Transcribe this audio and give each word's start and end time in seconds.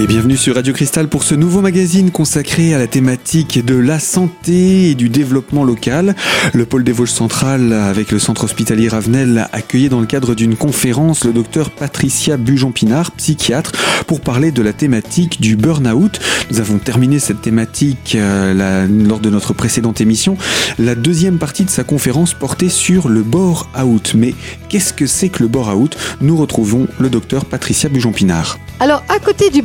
Et 0.00 0.06
bienvenue 0.06 0.36
sur 0.36 0.54
Radio 0.54 0.72
Cristal 0.72 1.08
pour 1.08 1.24
ce 1.24 1.34
nouveau 1.34 1.60
magazine 1.60 2.12
consacré 2.12 2.72
à 2.72 2.78
la 2.78 2.86
thématique 2.86 3.64
de 3.64 3.74
la 3.74 3.98
santé 3.98 4.90
et 4.90 4.94
du 4.94 5.08
développement 5.08 5.64
local. 5.64 6.14
Le 6.54 6.64
pôle 6.66 6.84
des 6.84 6.92
Vosges 6.92 7.10
centrales 7.10 7.72
avec 7.72 8.12
le 8.12 8.20
centre 8.20 8.44
hospitalier 8.44 8.86
Ravenel 8.88 9.48
accueillait 9.52 9.88
dans 9.88 9.98
le 9.98 10.06
cadre 10.06 10.36
d'une 10.36 10.54
conférence 10.54 11.24
le 11.24 11.32
docteur 11.32 11.70
Patricia 11.70 12.36
Bujon-Pinard, 12.36 13.10
psychiatre, 13.10 13.72
pour 14.06 14.20
parler 14.20 14.52
de 14.52 14.62
la 14.62 14.72
thématique 14.72 15.40
du 15.40 15.56
burn-out. 15.56 16.20
Nous 16.52 16.60
avons 16.60 16.78
terminé 16.78 17.18
cette 17.18 17.42
thématique 17.42 18.14
euh, 18.14 18.86
lors 18.86 19.18
de 19.18 19.30
notre 19.30 19.52
précédente 19.52 20.00
émission. 20.00 20.36
La 20.78 20.94
deuxième 20.94 21.38
partie 21.38 21.64
de 21.64 21.70
sa 21.70 21.82
conférence 21.82 22.34
portait 22.34 22.68
sur 22.68 23.08
le 23.08 23.22
bore-out. 23.24 24.12
Mais 24.14 24.34
qu'est-ce 24.68 24.92
que 24.92 25.06
c'est 25.06 25.28
que 25.28 25.42
le 25.42 25.48
bore-out? 25.48 25.96
Nous 26.20 26.36
retrouvons 26.36 26.86
le 27.00 27.10
docteur 27.10 27.46
Patricia 27.46 27.88
Bujon-Pinard. 27.88 28.60
Alors, 28.80 29.02
à 29.08 29.18
côté 29.18 29.50
du 29.50 29.62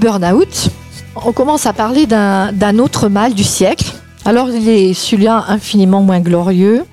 on 1.16 1.32
commence 1.32 1.66
à 1.66 1.74
parler 1.74 2.06
d'un 2.06 2.80
autre 2.80 3.10
mal 3.10 3.34
du 3.34 3.44
siècle. 3.44 3.94
Alors, 4.26 4.50
il 4.50 4.70
est 4.70 4.94
celui-là 4.94 5.46
infiniment 5.48 6.02
moins 6.02 6.22
glorieux. 6.22 6.86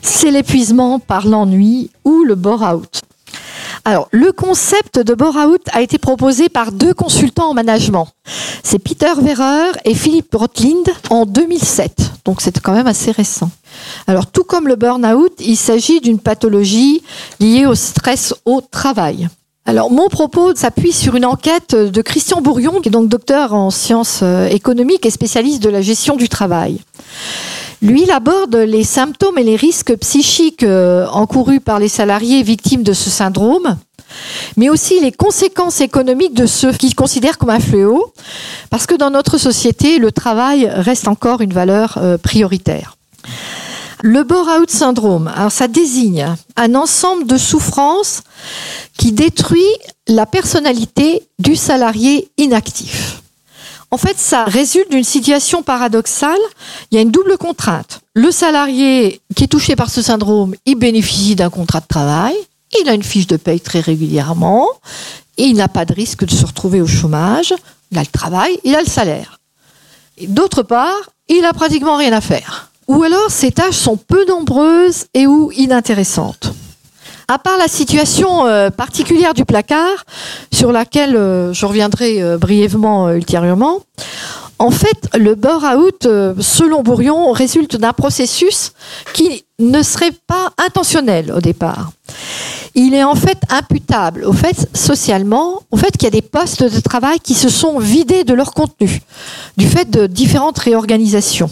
C'est 0.00 0.30
l'épuisement 0.30 0.98
par 1.00 1.26
l'ennui 1.26 1.90
ou 2.04 2.22
le 2.24 2.34
bore-out. 2.34 3.02
Alors, 3.84 4.08
le 4.12 4.32
concept 4.32 4.98
de 4.98 5.14
bore-out 5.14 5.62
a 5.72 5.82
été 5.82 5.98
proposé 5.98 6.48
par 6.48 6.72
deux 6.72 6.94
consultants 6.94 7.50
en 7.50 7.54
management. 7.54 8.08
C'est 8.62 8.78
Peter 8.78 9.12
Verrer 9.20 9.72
et 9.84 9.94
Philippe 9.94 10.34
Rotlind 10.34 10.88
en 11.10 11.24
2007. 11.24 12.12
Donc, 12.24 12.40
c'est 12.40 12.60
quand 12.60 12.74
même 12.74 12.86
assez 12.86 13.10
récent. 13.10 13.50
Alors, 14.06 14.26
tout 14.26 14.44
comme 14.44 14.68
le 14.68 14.76
burn-out, 14.76 15.32
il 15.40 15.56
s'agit 15.56 16.00
d'une 16.00 16.18
pathologie 16.18 17.02
liée 17.40 17.66
au 17.66 17.74
stress 17.74 18.34
au 18.44 18.60
travail. 18.60 19.28
Alors, 19.68 19.90
mon 19.90 20.08
propos 20.08 20.54
s'appuie 20.54 20.94
sur 20.94 21.14
une 21.14 21.26
enquête 21.26 21.74
de 21.74 22.00
Christian 22.00 22.40
Bourrion, 22.40 22.80
qui 22.80 22.88
est 22.88 22.90
donc 22.90 23.10
docteur 23.10 23.52
en 23.52 23.70
sciences 23.70 24.20
euh, 24.22 24.46
économiques 24.46 25.04
et 25.04 25.10
spécialiste 25.10 25.62
de 25.62 25.68
la 25.68 25.82
gestion 25.82 26.16
du 26.16 26.30
travail. 26.30 26.80
Lui, 27.82 28.04
il 28.04 28.10
aborde 28.10 28.56
les 28.56 28.82
symptômes 28.82 29.36
et 29.36 29.42
les 29.42 29.56
risques 29.56 29.94
psychiques 29.98 30.62
euh, 30.62 31.06
encourus 31.08 31.60
par 31.60 31.80
les 31.80 31.88
salariés 31.88 32.42
victimes 32.42 32.82
de 32.82 32.94
ce 32.94 33.10
syndrome, 33.10 33.76
mais 34.56 34.70
aussi 34.70 35.00
les 35.00 35.12
conséquences 35.12 35.82
économiques 35.82 36.32
de 36.32 36.46
ceux 36.46 36.72
qu'il 36.72 36.94
considère 36.94 37.36
comme 37.36 37.50
un 37.50 37.60
fléau, 37.60 38.14
parce 38.70 38.86
que 38.86 38.94
dans 38.94 39.10
notre 39.10 39.36
société, 39.36 39.98
le 39.98 40.12
travail 40.12 40.66
reste 40.66 41.08
encore 41.08 41.42
une 41.42 41.52
valeur 41.52 41.98
euh, 41.98 42.16
prioritaire. 42.16 42.96
Le 44.02 44.22
bore-out 44.22 44.70
syndrome, 44.70 45.28
alors 45.34 45.50
ça 45.50 45.66
désigne 45.66 46.36
un 46.56 46.74
ensemble 46.76 47.26
de 47.26 47.36
souffrances 47.36 48.22
qui 48.96 49.10
détruit 49.10 49.66
la 50.06 50.24
personnalité 50.24 51.26
du 51.40 51.56
salarié 51.56 52.30
inactif. 52.38 53.22
En 53.90 53.96
fait, 53.96 54.16
ça 54.18 54.44
résulte 54.44 54.90
d'une 54.90 55.04
situation 55.04 55.62
paradoxale. 55.62 56.38
Il 56.90 56.94
y 56.94 56.98
a 56.98 57.00
une 57.00 57.10
double 57.10 57.38
contrainte. 57.38 58.00
Le 58.14 58.30
salarié 58.30 59.20
qui 59.34 59.44
est 59.44 59.48
touché 59.48 59.74
par 59.74 59.90
ce 59.90 60.02
syndrome, 60.02 60.54
il 60.64 60.76
bénéficie 60.76 61.34
d'un 61.34 61.50
contrat 61.50 61.80
de 61.80 61.86
travail, 61.86 62.36
il 62.80 62.88
a 62.88 62.94
une 62.94 63.02
fiche 63.02 63.26
de 63.26 63.36
paye 63.36 63.60
très 63.60 63.80
régulièrement, 63.80 64.68
et 65.38 65.44
il 65.44 65.56
n'a 65.56 65.68
pas 65.68 65.86
de 65.86 65.94
risque 65.94 66.24
de 66.24 66.30
se 66.30 66.46
retrouver 66.46 66.80
au 66.80 66.86
chômage. 66.86 67.54
Il 67.90 67.98
a 67.98 68.02
le 68.02 68.06
travail, 68.06 68.60
il 68.62 68.76
a 68.76 68.80
le 68.80 68.86
salaire. 68.86 69.40
D'autre 70.28 70.62
part, 70.62 71.10
il 71.28 71.44
a 71.44 71.52
pratiquement 71.52 71.96
rien 71.96 72.12
à 72.12 72.20
faire 72.20 72.67
ou 72.88 73.02
alors 73.02 73.30
ces 73.30 73.52
tâches 73.52 73.76
sont 73.76 73.96
peu 73.96 74.26
nombreuses 74.26 75.04
et 75.14 75.26
ou 75.26 75.52
inintéressantes. 75.52 76.52
À 77.30 77.38
part 77.38 77.58
la 77.58 77.68
situation 77.68 78.46
euh, 78.46 78.70
particulière 78.70 79.34
du 79.34 79.44
placard, 79.44 80.06
sur 80.50 80.72
laquelle 80.72 81.14
euh, 81.14 81.52
je 81.52 81.66
reviendrai 81.66 82.22
euh, 82.22 82.38
brièvement 82.38 83.10
ultérieurement, 83.10 83.80
en 84.58 84.70
fait, 84.70 85.08
le 85.16 85.36
bore-out, 85.36 86.08
selon 86.40 86.82
Bourion, 86.82 87.30
résulte 87.30 87.76
d'un 87.76 87.92
processus 87.92 88.72
qui 89.12 89.44
ne 89.60 89.82
serait 89.84 90.14
pas 90.26 90.50
intentionnel 90.58 91.30
au 91.30 91.40
départ. 91.40 91.92
Il 92.74 92.94
est 92.94 93.04
en 93.04 93.14
fait 93.14 93.38
imputable 93.50 94.24
au 94.24 94.32
fait 94.32 94.68
socialement, 94.74 95.62
au 95.70 95.76
fait 95.76 95.92
qu'il 95.92 96.04
y 96.04 96.06
a 96.06 96.10
des 96.10 96.22
postes 96.22 96.64
de 96.64 96.80
travail 96.80 97.20
qui 97.20 97.34
se 97.34 97.48
sont 97.48 97.78
vidés 97.78 98.24
de 98.24 98.34
leur 98.34 98.52
contenu, 98.52 99.00
du 99.56 99.68
fait 99.68 99.88
de 99.88 100.08
différentes 100.08 100.58
réorganisations. 100.58 101.50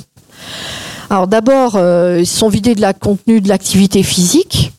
Alors 1.08 1.26
d'abord, 1.28 1.76
euh, 1.76 2.18
ils 2.20 2.26
sont 2.26 2.48
vidés 2.48 2.74
de 2.74 2.80
la 2.80 2.92
contenu 2.92 3.40
de 3.40 3.48
l'activité 3.48 4.02
physique. 4.02 4.72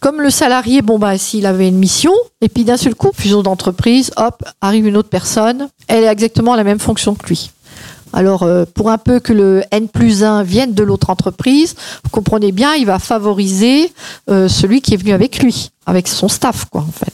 Comme 0.00 0.20
le 0.20 0.30
salarié, 0.30 0.82
bon 0.82 0.98
bah 0.98 1.18
s'il 1.18 1.46
avait 1.46 1.68
une 1.68 1.78
mission, 1.78 2.12
et 2.40 2.48
puis 2.48 2.64
d'un 2.64 2.76
seul 2.76 2.94
coup, 2.94 3.10
fusion 3.14 3.42
d'entreprise, 3.42 4.12
hop, 4.16 4.42
arrive 4.60 4.86
une 4.86 4.96
autre 4.96 5.08
personne, 5.08 5.68
elle 5.88 6.06
a 6.06 6.12
exactement 6.12 6.54
la 6.54 6.64
même 6.64 6.78
fonction 6.78 7.14
que 7.14 7.26
lui. 7.26 7.50
Alors, 8.12 8.44
euh, 8.44 8.64
pour 8.72 8.90
un 8.90 8.98
peu 8.98 9.18
que 9.18 9.32
le 9.32 9.64
N 9.72 9.88
plus 9.88 10.22
1 10.22 10.44
vienne 10.44 10.72
de 10.72 10.84
l'autre 10.84 11.10
entreprise, 11.10 11.74
vous 12.04 12.10
comprenez 12.10 12.52
bien, 12.52 12.74
il 12.74 12.86
va 12.86 13.00
favoriser 13.00 13.92
euh, 14.30 14.46
celui 14.46 14.82
qui 14.82 14.94
est 14.94 14.96
venu 14.96 15.12
avec 15.12 15.42
lui, 15.42 15.70
avec 15.86 16.06
son 16.06 16.28
staff, 16.28 16.66
quoi, 16.66 16.82
en 16.82 16.92
fait. 16.92 17.12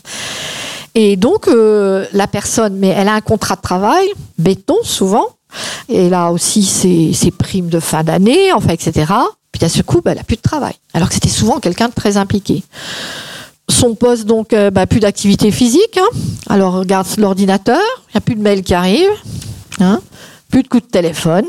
Et 0.95 1.17
donc, 1.17 1.47
la 1.47 2.27
personne, 2.27 2.75
mais 2.77 2.89
elle 2.89 3.07
a 3.07 3.15
un 3.15 3.21
contrat 3.21 3.55
de 3.55 3.61
travail, 3.61 4.09
béton 4.39 4.75
souvent, 4.83 5.29
et 5.89 6.09
là 6.09 6.31
aussi, 6.31 6.65
ses, 6.65 7.31
primes 7.31 7.69
de 7.69 7.81
fin 7.81 8.05
d'année, 8.05 8.53
enfin, 8.53 8.71
etc. 8.71 9.13
Puis 9.53 9.65
à 9.65 9.69
ce 9.69 9.83
coup, 9.83 10.01
bah, 10.01 10.13
elle 10.13 10.19
n'a 10.19 10.25
plus 10.25 10.37
de 10.37 10.43
travail. 10.43 10.75
Alors 10.95 11.09
que 11.09 11.15
c'était 11.15 11.29
souvent 11.29 11.59
quelqu'un 11.59 11.89
de 11.89 11.95
très 11.95 12.17
impliqué. 12.17 12.63
Son 13.69 13.95
poste, 13.95 14.27
donc, 14.27 14.53
euh, 14.53 14.71
bah, 14.71 14.87
plus 14.87 15.01
d'activité 15.01 15.51
physique. 15.51 15.99
Hein. 15.99 16.17
Alors, 16.49 16.75
regarde 16.75 17.07
l'ordinateur, 17.19 17.81
il 18.09 18.13
n'y 18.15 18.19
a 18.19 18.21
plus 18.21 18.35
de 18.35 18.43
mails 18.43 18.63
qui 18.63 18.75
arrivent, 18.75 19.09
hein. 19.81 20.01
plus 20.51 20.63
de 20.63 20.69
coups 20.69 20.85
de 20.85 20.91
téléphone. 20.91 21.47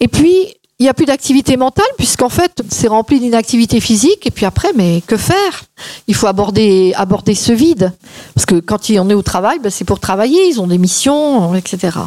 Et 0.00 0.08
puis, 0.08 0.56
il 0.78 0.82
n'y 0.82 0.90
a 0.90 0.94
plus 0.94 1.06
d'activité 1.06 1.56
mentale, 1.56 1.86
puisqu'en 1.96 2.28
fait, 2.28 2.62
c'est 2.68 2.88
rempli 2.88 3.18
d'inactivité 3.18 3.80
physique. 3.80 4.26
Et 4.26 4.30
puis 4.30 4.44
après, 4.44 4.72
mais 4.74 5.02
que 5.06 5.16
faire? 5.16 5.64
Il 6.06 6.14
faut 6.14 6.26
aborder, 6.26 6.92
aborder 6.96 7.34
ce 7.34 7.52
vide. 7.52 7.92
Parce 8.34 8.44
que 8.44 8.56
quand 8.56 8.90
on 8.90 9.08
est 9.08 9.14
au 9.14 9.22
travail, 9.22 9.58
bah, 9.58 9.70
c'est 9.70 9.86
pour 9.86 10.00
travailler, 10.00 10.48
ils 10.48 10.60
ont 10.60 10.66
des 10.66 10.76
missions, 10.76 11.54
etc. 11.54 11.98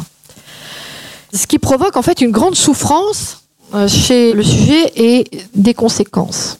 Ce 1.32 1.46
qui 1.46 1.58
provoque 1.58 1.96
en 1.96 2.02
fait 2.02 2.20
une 2.20 2.30
grande 2.30 2.54
souffrance 2.54 3.44
euh, 3.74 3.86
chez 3.86 4.32
le 4.32 4.42
sujet 4.42 4.92
et 4.96 5.30
des 5.54 5.74
conséquences. 5.74 6.58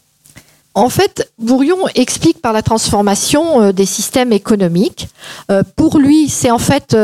En 0.75 0.89
fait, 0.89 1.29
Bourion 1.41 1.89
explique 1.97 2.41
par 2.41 2.53
la 2.53 2.63
transformation 2.63 3.61
euh, 3.61 3.73
des 3.73 3.87
systèmes 3.87 4.33
économiques. 4.33 5.09
Euh, 5.51 5.65
pour 5.75 5.99
lui, 5.99 6.29
c'est 6.29 6.53
en 6.53 6.59
fait, 6.59 6.97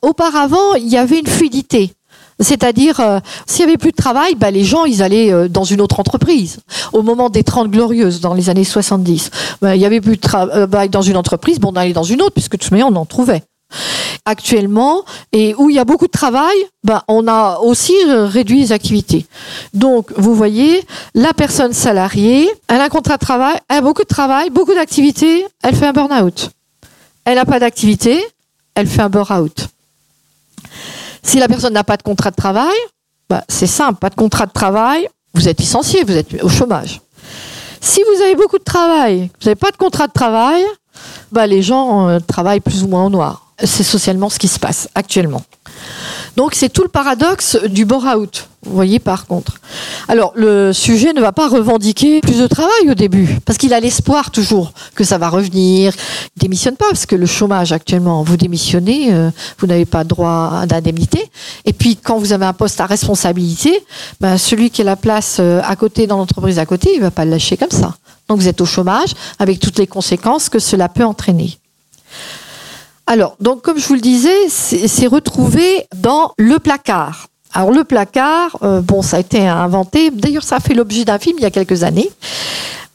auparavant, 0.00 0.74
il 0.76 0.86
y 0.86 0.96
avait 0.96 1.18
une 1.18 1.26
fluidité. 1.26 1.92
C'est-à-dire, 2.40 3.00
s'il 3.46 3.64
y 3.64 3.68
avait 3.68 3.78
plus 3.78 3.90
de 3.90 3.96
travail, 3.96 4.36
bah, 4.36 4.52
les 4.52 4.62
gens, 4.62 4.84
ils 4.84 5.02
allaient 5.02 5.48
dans 5.48 5.64
une 5.64 5.80
autre 5.80 5.98
entreprise. 5.98 6.60
Au 6.92 7.02
moment 7.02 7.30
des 7.30 7.42
30 7.42 7.68
glorieuses, 7.68 8.20
dans 8.20 8.32
les 8.32 8.48
années 8.48 8.62
70, 8.62 9.32
bah, 9.60 9.74
il 9.74 9.82
y 9.82 9.84
avait 9.84 10.00
plus 10.00 10.14
de 10.14 10.20
travail 10.20 10.88
dans 10.88 11.02
une 11.02 11.16
entreprise, 11.16 11.58
bon, 11.58 11.72
on 11.72 11.76
allait 11.76 11.92
dans 11.92 12.04
une 12.04 12.22
autre, 12.22 12.34
puisque 12.34 12.52
de 12.52 12.58
toute 12.58 12.70
manière, 12.70 12.86
on 12.86 12.94
en 12.94 13.06
trouvait 13.06 13.42
actuellement 14.24 15.04
et 15.32 15.54
où 15.56 15.70
il 15.70 15.76
y 15.76 15.78
a 15.78 15.84
beaucoup 15.84 16.06
de 16.06 16.12
travail, 16.12 16.56
ben, 16.84 17.02
on 17.08 17.26
a 17.28 17.58
aussi 17.58 17.94
réduit 18.06 18.60
les 18.60 18.72
activités. 18.72 19.26
Donc, 19.74 20.12
vous 20.16 20.34
voyez, 20.34 20.84
la 21.14 21.32
personne 21.32 21.72
salariée, 21.72 22.50
elle 22.68 22.80
a 22.80 22.84
un 22.84 22.88
contrat 22.88 23.16
de 23.16 23.24
travail, 23.24 23.58
elle 23.68 23.78
a 23.78 23.80
beaucoup 23.80 24.02
de 24.02 24.08
travail, 24.08 24.50
beaucoup 24.50 24.74
d'activités, 24.74 25.46
elle 25.62 25.74
fait 25.74 25.86
un 25.86 25.92
burn-out. 25.92 26.50
Elle 27.24 27.36
n'a 27.36 27.44
pas 27.44 27.58
d'activité, 27.58 28.24
elle 28.74 28.86
fait 28.86 29.02
un 29.02 29.08
burn-out. 29.08 29.68
Si 31.22 31.38
la 31.38 31.48
personne 31.48 31.72
n'a 31.72 31.84
pas 31.84 31.96
de 31.96 32.02
contrat 32.02 32.30
de 32.30 32.36
travail, 32.36 32.76
ben, 33.28 33.42
c'est 33.48 33.66
simple, 33.66 33.98
pas 33.98 34.10
de 34.10 34.14
contrat 34.14 34.46
de 34.46 34.52
travail, 34.52 35.08
vous 35.34 35.48
êtes 35.48 35.60
licencié, 35.60 36.04
vous 36.04 36.16
êtes 36.16 36.42
au 36.42 36.48
chômage. 36.48 37.00
Si 37.80 38.02
vous 38.02 38.22
avez 38.22 38.34
beaucoup 38.34 38.58
de 38.58 38.64
travail, 38.64 39.30
vous 39.40 39.46
n'avez 39.46 39.56
pas 39.56 39.70
de 39.70 39.76
contrat 39.76 40.06
de 40.06 40.12
travail, 40.12 40.64
ben, 41.30 41.46
les 41.46 41.62
gens 41.62 42.08
euh, 42.08 42.18
travaillent 42.18 42.60
plus 42.60 42.82
ou 42.82 42.88
moins 42.88 43.06
au 43.06 43.10
noir. 43.10 43.47
C'est 43.64 43.82
socialement 43.82 44.28
ce 44.28 44.38
qui 44.38 44.48
se 44.48 44.58
passe 44.58 44.88
actuellement. 44.94 45.42
Donc 46.36 46.54
c'est 46.54 46.68
tout 46.68 46.82
le 46.82 46.88
paradoxe 46.88 47.58
du 47.68 47.84
bore-out. 47.84 48.48
Vous 48.64 48.74
voyez 48.74 48.98
par 48.98 49.26
contre. 49.26 49.54
Alors 50.08 50.32
le 50.36 50.72
sujet 50.72 51.12
ne 51.12 51.20
va 51.20 51.32
pas 51.32 51.48
revendiquer 51.48 52.20
plus 52.20 52.38
de 52.38 52.46
travail 52.46 52.90
au 52.90 52.94
début, 52.94 53.38
parce 53.44 53.58
qu'il 53.58 53.72
a 53.74 53.80
l'espoir 53.80 54.30
toujours 54.30 54.72
que 54.94 55.04
ça 55.04 55.18
va 55.18 55.28
revenir. 55.28 55.92
Il 56.36 56.40
démissionne 56.40 56.76
pas, 56.76 56.86
parce 56.90 57.06
que 57.06 57.16
le 57.16 57.26
chômage 57.26 57.72
actuellement, 57.72 58.22
vous 58.22 58.36
démissionnez, 58.36 59.12
euh, 59.12 59.30
vous 59.58 59.66
n'avez 59.66 59.86
pas 59.86 60.04
droit 60.04 60.66
d'indemnité. 60.66 61.24
Et 61.64 61.72
puis 61.72 61.96
quand 61.96 62.18
vous 62.18 62.32
avez 62.32 62.46
un 62.46 62.52
poste 62.52 62.80
à 62.80 62.86
responsabilité, 62.86 63.84
ben, 64.20 64.38
celui 64.38 64.70
qui 64.70 64.82
a 64.82 64.84
la 64.84 64.96
place 64.96 65.38
euh, 65.40 65.60
à 65.64 65.74
côté 65.76 66.06
dans 66.06 66.18
l'entreprise 66.18 66.58
à 66.58 66.66
côté, 66.66 66.92
il 66.94 67.00
va 67.00 67.10
pas 67.10 67.24
le 67.24 67.32
lâcher 67.32 67.56
comme 67.56 67.70
ça. 67.70 67.96
Donc 68.28 68.38
vous 68.38 68.48
êtes 68.48 68.60
au 68.60 68.66
chômage, 68.66 69.14
avec 69.38 69.58
toutes 69.58 69.78
les 69.78 69.86
conséquences 69.86 70.48
que 70.48 70.58
cela 70.58 70.88
peut 70.88 71.04
entraîner. 71.04 71.58
Alors, 73.10 73.36
donc 73.40 73.62
comme 73.62 73.78
je 73.78 73.88
vous 73.88 73.94
le 73.94 74.00
disais, 74.02 74.48
c'est 74.50 75.06
retrouvé 75.06 75.86
dans 75.96 76.32
le 76.36 76.58
placard. 76.58 77.28
Alors 77.54 77.70
le 77.72 77.82
placard, 77.84 78.58
euh, 78.62 78.82
bon, 78.82 79.00
ça 79.00 79.16
a 79.16 79.20
été 79.20 79.48
inventé. 79.48 80.10
D'ailleurs, 80.10 80.42
ça 80.42 80.60
fait 80.60 80.74
l'objet 80.74 81.06
d'un 81.06 81.18
film 81.18 81.38
il 81.38 81.42
y 81.42 81.46
a 81.46 81.50
quelques 81.50 81.84
années. 81.84 82.10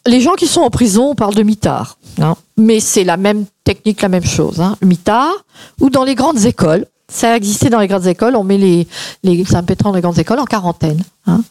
Les 0.05 0.21
gens 0.21 0.33
qui 0.33 0.45
sont 0.45 0.61
en 0.61 0.69
prison, 0.69 1.09
on 1.09 1.15
parle 1.15 1.33
de 1.33 1.41
mitard. 1.41 1.97
Hein. 2.21 2.35
mais 2.57 2.79
c'est 2.79 3.03
la 3.03 3.17
même 3.17 3.45
technique, 3.63 4.03
la 4.03 4.09
même 4.09 4.23
chose. 4.23 4.61
Hein. 4.61 4.77
Mitard, 4.83 5.33
ou 5.81 5.89
dans 5.89 6.03
les 6.03 6.13
grandes 6.13 6.45
écoles, 6.45 6.85
Ça 7.11 7.31
a 7.31 7.35
existé 7.35 7.69
dans 7.71 7.79
les 7.79 7.87
grandes 7.87 8.05
écoles. 8.05 8.35
On 8.35 8.43
met 8.43 8.59
les, 8.59 8.87
les 9.23 9.55
impétrants 9.55 9.93
des 9.93 10.01
grandes 10.01 10.19
écoles 10.19 10.39
en 10.39 10.45
quarantaine. 10.45 11.01
hein. 11.25 11.41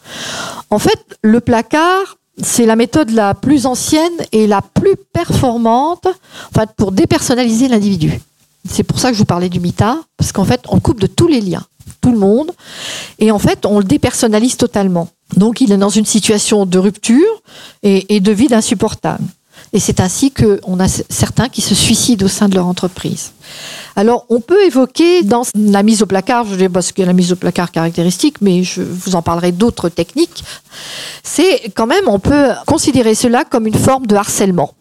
En 0.69 0.79
fait, 0.79 0.99
le 1.21 1.41
placard, 1.41 2.17
c'est 2.41 2.65
la 2.65 2.77
méthode 2.77 3.11
la 3.11 3.33
plus 3.33 3.65
ancienne 3.65 4.17
et 4.31 4.47
la 4.47 4.61
plus 4.61 4.95
performante 5.13 6.07
en 6.07 6.59
fait, 6.59 6.69
pour 6.77 6.93
dépersonnaliser 6.93 7.67
l'individu. 7.67 8.19
C'est 8.67 8.83
pour 8.83 8.99
ça 8.99 9.09
que 9.09 9.13
je 9.13 9.19
vous 9.19 9.25
parlais 9.25 9.49
du 9.49 9.59
MITA, 9.59 9.97
parce 10.17 10.31
qu'en 10.31 10.45
fait, 10.45 10.61
on 10.69 10.79
coupe 10.79 10.99
de 10.99 11.07
tous 11.07 11.27
les 11.27 11.41
liens, 11.41 11.65
tout 12.01 12.11
le 12.11 12.17
monde, 12.17 12.51
et 13.19 13.31
en 13.31 13.39
fait, 13.39 13.65
on 13.65 13.79
le 13.79 13.83
dépersonnalise 13.83 14.57
totalement. 14.57 15.09
Donc, 15.35 15.61
il 15.61 15.71
est 15.71 15.77
dans 15.77 15.89
une 15.89 16.05
situation 16.05 16.65
de 16.65 16.77
rupture 16.77 17.41
et, 17.81 18.19
de 18.19 18.31
vide 18.31 18.53
insupportable. 18.53 19.23
Et 19.71 19.79
c'est 19.79 19.99
ainsi 19.99 20.31
qu'on 20.31 20.79
a 20.79 20.87
certains 20.87 21.49
qui 21.49 21.61
se 21.61 21.73
suicident 21.73 22.25
au 22.25 22.29
sein 22.29 22.47
de 22.47 22.55
leur 22.55 22.67
entreprise. 22.67 23.31
Alors, 23.95 24.25
on 24.29 24.39
peut 24.39 24.63
évoquer 24.65 25.23
dans 25.23 25.43
la 25.55 25.83
mise 25.83 26.01
au 26.01 26.05
placard, 26.05 26.45
je 26.45 26.55
dis 26.55 26.69
parce 26.69 26.91
que 26.91 27.01
la 27.01 27.13
mise 27.13 27.31
au 27.31 27.35
placard 27.35 27.71
caractéristique, 27.71 28.41
mais 28.41 28.63
je 28.63 28.81
vous 28.81 29.15
en 29.15 29.21
parlerai 29.21 29.51
d'autres 29.51 29.89
techniques. 29.89 30.43
C'est 31.23 31.71
quand 31.75 31.87
même, 31.87 32.07
on 32.07 32.19
peut 32.19 32.49
considérer 32.67 33.15
cela 33.15 33.45
comme 33.45 33.67
une 33.67 33.73
forme 33.73 34.05
de 34.05 34.15
harcèlement. 34.15 34.73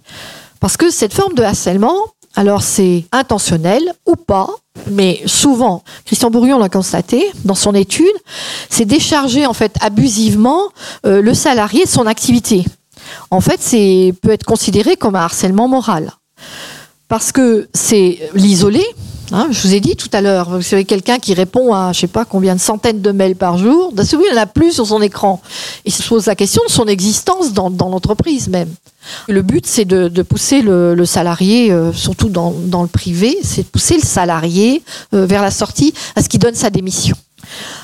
Parce 0.61 0.77
que 0.77 0.91
cette 0.91 1.15
forme 1.15 1.35
de 1.35 1.43
harcèlement, 1.43 1.97
alors 2.35 2.63
c'est 2.63 3.05
intentionnel 3.13 3.83
ou 4.07 4.17
pas, 4.17 4.49
mais 4.91 5.23
souvent, 5.27 5.83
Christian 6.05 6.31
Bourrion 6.31 6.59
l'a 6.59 6.69
constaté 6.69 7.31
dans 7.45 7.55
son 7.55 7.75
étude, 7.75 8.15
c'est 8.71 8.85
décharger 8.85 9.47
en 9.47 9.53
fait 9.53 9.75
abusivement 9.81 10.69
euh, 11.07 11.21
le 11.21 11.35
salarié 11.35 11.85
de 11.85 11.89
son 11.91 12.07
activité. 12.07 12.65
En 13.31 13.41
fait, 13.41 13.61
c'est 13.61 14.15
peut 14.23 14.31
être 14.31 14.45
considéré 14.45 14.97
comme 14.97 15.17
un 15.17 15.21
harcèlement 15.21 15.69
moral. 15.69 16.13
Parce 17.09 17.33
que 17.33 17.69
c'est 17.75 18.31
l'isolé. 18.35 18.85
Hein, 19.33 19.49
je 19.51 19.61
vous 19.63 19.75
ai 19.75 19.81
dit 19.81 19.97
tout 19.97 20.09
à 20.13 20.21
l'heure, 20.21 20.51
vous 20.51 20.63
savez, 20.63 20.85
quelqu'un 20.85 21.19
qui 21.19 21.35
répond 21.35 21.73
à 21.73 21.93
je 21.93 22.01
sais 22.01 22.07
pas 22.07 22.25
combien 22.25 22.55
de 22.55 22.61
centaines 22.61 23.01
de 23.01 23.11
mails 23.11 23.37
par 23.37 23.59
jour, 23.59 23.93
d'un 23.93 24.05
coup, 24.05 24.23
il 24.29 24.35
n'en 24.35 24.41
a 24.41 24.47
plus 24.47 24.73
sur 24.73 24.87
son 24.87 25.03
écran. 25.03 25.41
Il 25.85 25.93
se 25.93 26.07
pose 26.07 26.27
la 26.27 26.35
question 26.35 26.63
de 26.67 26.73
son 26.73 26.87
existence 26.87 27.53
dans, 27.53 27.71
l'entreprise 27.71 28.49
même. 28.49 28.69
Le 29.29 29.43
but, 29.43 29.67
c'est 29.67 29.85
de, 29.85 30.23
pousser 30.23 30.63
le, 30.63 31.05
salarié, 31.05 31.73
euh, 31.73 31.93
surtout 31.93 32.29
dans, 32.29 32.53
dans 32.53 32.83
le 32.83 32.89
privé, 32.89 33.37
c'est 33.43 33.63
de 33.63 33.69
pousser 33.69 33.97
le 33.97 34.03
salarié 34.03 34.83
euh, 35.15 35.27
vers 35.27 35.43
la 35.43 35.51
sortie 35.51 35.93
à 36.17 36.23
ce 36.23 36.29
qu'il 36.29 36.41
donne 36.41 36.55
sa 36.55 36.71
démission. 36.71 37.17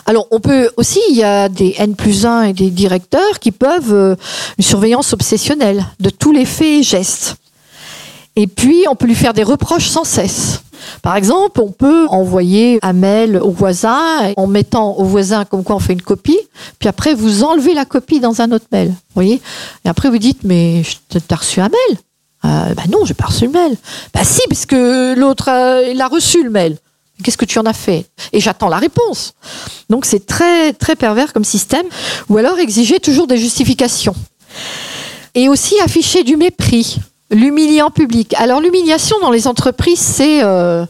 Alors, 0.07 0.27
on 0.31 0.41
peut 0.41 0.71
aussi, 0.77 1.01
il 1.11 1.17
y 1.17 1.23
a 1.23 1.49
des 1.49 1.75
N 1.79 1.95
plus 1.95 2.25
1 2.25 2.43
et 2.45 2.53
des 2.53 2.71
directeurs 2.71 3.39
qui 3.41 3.51
peuvent 3.51 3.93
euh, 3.93 4.17
une 4.57 4.65
surveillance 4.65 5.13
obsessionnelle 5.13 5.85
de 6.01 6.11
tous 6.11 6.33
les 6.33 6.45
faits 6.45 6.81
et 6.81 6.83
gestes. 6.83 7.37
Et 8.37 8.47
puis, 8.47 8.85
on 8.89 8.95
peut 8.95 9.07
lui 9.07 9.15
faire 9.15 9.35
des 9.35 9.43
reproches 9.43 9.89
sans 9.89 10.05
cesse. 10.05 10.63
Par 11.03 11.17
exemple, 11.17 11.61
on 11.61 11.71
peut 11.71 12.07
envoyer 12.09 12.79
un 12.83 12.93
mail 12.93 13.37
au 13.37 13.51
voisin 13.51 14.33
en 14.37 14.47
mettant 14.47 14.97
au 14.97 15.05
voisin 15.05 15.45
comme 15.45 15.65
quoi 15.65 15.77
on 15.77 15.81
fait 15.81 15.93
une 15.93 16.03
copie, 16.03 16.41
puis 16.79 16.89
après 16.89 17.15
vous 17.15 17.45
enlevez 17.45 17.75
la 17.75 17.85
copie 17.85 18.21
dans 18.21 18.41
un 18.41 18.53
autre 18.53 18.67
mail. 18.73 18.93
Voyez? 19.15 19.41
Et 19.85 19.89
après 19.89 20.11
vous 20.11 20.19
dites 20.19 20.45
mais 20.45 20.83
t'as 21.29 21.37
reçu 21.37 21.61
un 21.61 21.69
mail? 21.69 21.99
Bah 22.43 22.85
non, 22.91 23.05
j'ai 23.05 23.15
pas 23.15 23.27
reçu 23.27 23.47
le 23.47 23.53
mail. 23.53 23.77
Bah 24.15 24.25
si, 24.25 24.41
parce 24.49 24.65
que 24.65 25.15
l'autre 25.19 25.51
euh, 25.51 25.91
il 25.93 26.01
a 26.01 26.09
reçu 26.09 26.43
le 26.43 26.51
mail. 26.51 26.77
Qu'est-ce 27.23 27.37
que 27.37 27.45
tu 27.45 27.59
en 27.59 27.67
as 27.67 27.73
fait? 27.73 28.07
Et 28.33 28.39
j'attends 28.39 28.69
la 28.69 28.79
réponse. 28.79 29.35
Donc 29.91 30.05
c'est 30.05 30.25
très 30.25 30.73
très 30.73 30.95
pervers 30.95 31.33
comme 31.33 31.45
système. 31.45 31.87
Ou 32.29 32.37
alors 32.39 32.59
exiger 32.59 33.01
toujours 33.01 33.27
des 33.27 33.39
justifications. 33.39 34.15
Et 35.35 35.49
aussi 35.49 35.75
afficher 35.81 36.23
du 36.23 36.37
mépris. 36.37 36.99
L'humilier 37.31 37.83
en 37.83 37.91
public. 37.91 38.35
Alors 38.39 38.61
l'humiliation 38.61 39.17
dans 39.21 39.31
les 39.31 39.47
entreprises, 39.47 39.99
c'est, 39.99 40.43
euh, 40.43 40.87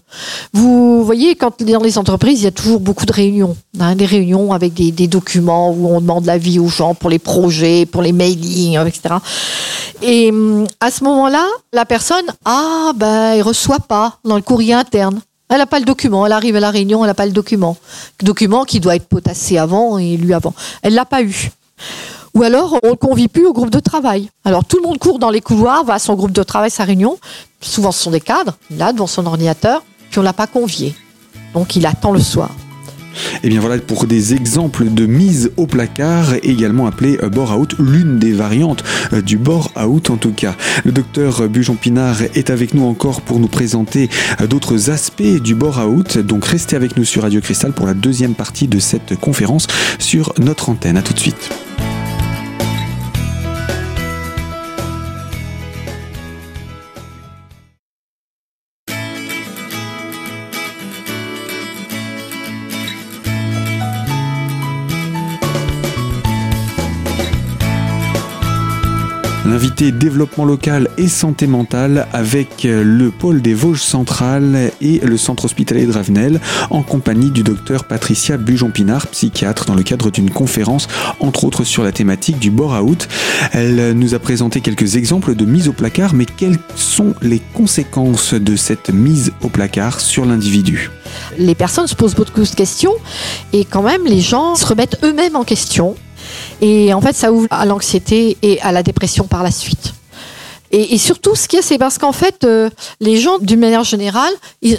vous 0.52 1.04
voyez, 1.04 1.34
quand 1.34 1.60
dans 1.64 1.82
les 1.82 1.98
entreprises, 1.98 2.42
il 2.42 2.44
y 2.44 2.48
a 2.48 2.52
toujours 2.52 2.78
beaucoup 2.78 3.06
de 3.06 3.12
réunions, 3.12 3.56
hein, 3.80 3.96
des 3.96 4.06
réunions 4.06 4.52
avec 4.52 4.72
des, 4.74 5.08
documents 5.08 5.72
où 5.72 5.88
on 5.88 6.00
demande 6.00 6.26
l'avis 6.26 6.60
aux 6.60 6.68
gens 6.68 6.94
pour 6.94 7.10
les 7.10 7.18
projets, 7.18 7.86
pour 7.86 8.02
les 8.02 8.12
mailings, 8.12 8.78
etc. 8.86 9.16
Et 10.00 10.30
hum, 10.30 10.66
à 10.80 10.92
ce 10.92 11.02
moment-là, 11.02 11.44
la 11.72 11.84
personne, 11.84 12.26
ah 12.44 12.92
ben, 12.94 13.32
elle 13.32 13.42
reçoit 13.42 13.80
pas 13.80 14.18
dans 14.24 14.36
le 14.36 14.42
courrier 14.42 14.74
interne. 14.74 15.20
Elle 15.48 15.58
n'a 15.58 15.66
pas 15.66 15.80
le 15.80 15.84
document. 15.86 16.24
Elle 16.24 16.32
arrive 16.32 16.54
à 16.54 16.60
la 16.60 16.70
réunion, 16.70 17.02
elle 17.02 17.10
n'a 17.10 17.14
pas 17.14 17.26
le 17.26 17.32
document. 17.32 17.76
Document 18.22 18.64
qui 18.64 18.78
doit 18.78 18.94
être 18.94 19.08
potassé 19.08 19.58
avant 19.58 19.98
et 19.98 20.16
lu 20.16 20.34
avant. 20.34 20.54
Elle 20.82 20.94
l'a 20.94 21.04
pas 21.04 21.22
eu. 21.22 21.50
Ou 22.38 22.44
alors, 22.44 22.78
on 22.84 22.90
ne 22.90 22.94
convie 22.94 23.26
plus 23.26 23.46
au 23.46 23.52
groupe 23.52 23.70
de 23.70 23.80
travail. 23.80 24.28
Alors, 24.44 24.64
tout 24.64 24.76
le 24.76 24.84
monde 24.84 24.98
court 24.98 25.18
dans 25.18 25.30
les 25.30 25.40
couloirs, 25.40 25.82
va 25.82 25.94
à 25.94 25.98
son 25.98 26.14
groupe 26.14 26.30
de 26.30 26.44
travail, 26.44 26.70
sa 26.70 26.84
réunion. 26.84 27.18
Souvent, 27.60 27.90
ce 27.90 28.00
sont 28.00 28.12
des 28.12 28.20
cadres, 28.20 28.56
là, 28.70 28.92
devant 28.92 29.08
son 29.08 29.26
ordinateur, 29.26 29.82
puis 30.08 30.20
on 30.20 30.22
l'a 30.22 30.32
pas 30.32 30.46
convié. 30.46 30.94
Donc, 31.52 31.74
il 31.74 31.84
attend 31.84 32.12
le 32.12 32.20
soir. 32.20 32.50
Et 33.42 33.48
bien 33.48 33.58
voilà 33.58 33.78
pour 33.78 34.06
des 34.06 34.34
exemples 34.34 34.84
de 34.88 35.06
mise 35.06 35.50
au 35.56 35.66
placard, 35.66 36.34
également 36.44 36.86
appelé 36.86 37.18
euh, 37.24 37.28
bore 37.28 37.58
out, 37.58 37.74
l'une 37.80 38.20
des 38.20 38.30
variantes 38.30 38.84
euh, 39.12 39.20
du 39.20 39.36
bore 39.36 39.72
out 39.76 40.10
en 40.10 40.16
tout 40.16 40.30
cas. 40.30 40.54
Le 40.84 40.92
docteur 40.92 41.48
Bujon-Pinard 41.48 42.22
est 42.36 42.50
avec 42.50 42.72
nous 42.72 42.84
encore 42.84 43.22
pour 43.22 43.40
nous 43.40 43.48
présenter 43.48 44.08
euh, 44.40 44.46
d'autres 44.46 44.90
aspects 44.90 45.42
du 45.42 45.56
bore 45.56 45.84
out. 45.84 46.18
Donc 46.18 46.44
restez 46.44 46.76
avec 46.76 46.96
nous 46.96 47.04
sur 47.04 47.22
Radio 47.22 47.40
Cristal 47.40 47.72
pour 47.72 47.88
la 47.88 47.94
deuxième 47.94 48.34
partie 48.34 48.68
de 48.68 48.78
cette 48.78 49.18
conférence 49.18 49.66
sur 49.98 50.32
notre 50.38 50.68
antenne. 50.68 50.96
À 50.96 51.02
tout 51.02 51.14
de 51.14 51.18
suite. 51.18 51.50
L'invité 69.48 69.92
développement 69.92 70.44
local 70.44 70.90
et 70.98 71.08
santé 71.08 71.46
mentale 71.46 72.06
avec 72.12 72.66
euh, 72.66 72.84
le 72.84 73.10
pôle 73.10 73.40
des 73.40 73.54
Vosges 73.54 73.80
centrales 73.80 74.70
et 74.82 74.98
le 74.98 75.16
centre 75.16 75.46
hospitalier 75.46 75.86
de 75.86 75.92
Ravenel 75.92 76.38
en 76.68 76.82
compagnie 76.82 77.30
du 77.30 77.42
docteur 77.42 77.84
Patricia 77.84 78.36
Bujon-Pinard, 78.36 79.06
psychiatre, 79.06 79.64
dans 79.64 79.74
le 79.74 79.82
cadre 79.82 80.10
d'une 80.10 80.28
conférence, 80.28 80.86
entre 81.18 81.44
autres 81.44 81.64
sur 81.64 81.82
la 81.82 81.92
thématique 81.92 82.38
du 82.38 82.50
bore-out. 82.50 83.08
Elle 83.52 83.92
nous 83.92 84.14
a 84.14 84.18
présenté 84.18 84.60
quelques 84.60 84.96
exemples 84.96 85.34
de 85.34 85.46
mise 85.46 85.68
au 85.68 85.72
placard, 85.72 86.12
mais 86.12 86.26
quelles 86.26 86.58
sont 86.76 87.14
les 87.22 87.40
conséquences 87.54 88.34
de 88.34 88.54
cette 88.54 88.90
mise 88.90 89.32
au 89.40 89.48
placard 89.48 90.00
sur 90.00 90.26
l'individu? 90.26 90.90
Les 91.38 91.54
personnes 91.54 91.86
se 91.86 91.94
posent 91.94 92.14
beaucoup 92.14 92.42
de 92.42 92.48
questions 92.48 92.92
et 93.54 93.64
quand 93.64 93.82
même, 93.82 94.04
les 94.04 94.20
gens 94.20 94.56
se 94.56 94.66
remettent 94.66 94.98
eux-mêmes 95.04 95.36
en 95.36 95.44
question. 95.44 95.96
Et 96.60 96.92
en 96.94 97.00
fait, 97.00 97.14
ça 97.14 97.32
ouvre 97.32 97.48
à 97.50 97.64
l'anxiété 97.64 98.36
et 98.42 98.60
à 98.60 98.72
la 98.72 98.82
dépression 98.82 99.24
par 99.24 99.42
la 99.42 99.50
suite. 99.50 99.94
Et, 100.70 100.98
surtout, 100.98 101.34
ce 101.34 101.48
qu'il 101.48 101.58
y 101.58 101.60
a, 101.60 101.62
c'est 101.62 101.78
parce 101.78 101.98
qu'en 101.98 102.12
fait, 102.12 102.44
euh, 102.44 102.68
les 103.00 103.16
gens, 103.16 103.38
d'une 103.38 103.60
manière 103.60 103.84
générale, 103.84 104.32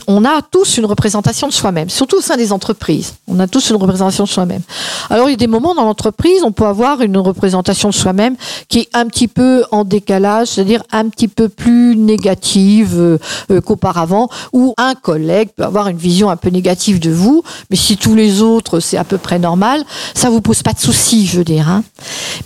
on 0.08 0.24
a 0.24 0.42
tous 0.42 0.78
une 0.78 0.86
représentation 0.86 1.48
de 1.48 1.54
soi-même, 1.54 1.90
surtout 1.90 2.18
au 2.18 2.22
sein 2.22 2.38
des 2.38 2.52
entreprises. 2.52 3.16
On 3.28 3.40
a 3.40 3.48
tous 3.48 3.72
une 3.72 3.78
représentation 3.78 4.26
de 4.26 4.30
soi-même. 4.30 4.62
Alors, 5.10 5.30
il 5.30 5.32
y 5.32 5.34
a 5.34 5.38
des 5.38 5.48
moments 5.48 5.74
dans 5.74 5.86
l'entreprise, 5.86 6.44
on 6.44 6.52
peut 6.52 6.66
avoir 6.66 7.02
une 7.02 7.18
représentation 7.18 7.90
de 7.90 7.96
soi-même 7.96 8.36
qui 8.68 8.80
est 8.80 8.90
un 8.94 9.08
petit 9.08 9.28
peu 9.28 9.64
en 9.72 9.84
décalage, 9.84 10.50
c'est-à-dire 10.50 10.84
un 10.92 11.10
petit 11.10 11.28
peu 11.28 11.50
plus 11.50 11.96
négative 11.96 12.94
euh, 12.96 13.18
euh, 13.50 13.62
qu'auparavant, 13.62 14.30
ou 14.54 14.76
un 14.78 14.94
collègue 14.94 15.50
peut 15.56 15.64
avoir 15.64 15.88
une 15.88 15.98
vision 15.98 16.30
un 16.30 16.38
peu 16.38 16.50
négative 16.50 17.00
de 17.00 17.10
vous, 17.10 17.44
mais 17.72 17.78
si 17.78 17.98
tous 17.98 18.14
les 18.14 18.42
autres, 18.42 18.80
c'est 18.80 18.98
à 18.98 19.04
peu 19.04 19.18
près 19.18 19.40
normal, 19.40 19.84
ça 20.14 20.30
vous 20.30 20.42
pose 20.42 20.62
pas 20.62 20.74
de 20.74 20.80
soucis, 20.80 21.26
je 21.26 21.40
veux 21.40 21.44
dire. 21.44 21.68
hein. 21.68 21.84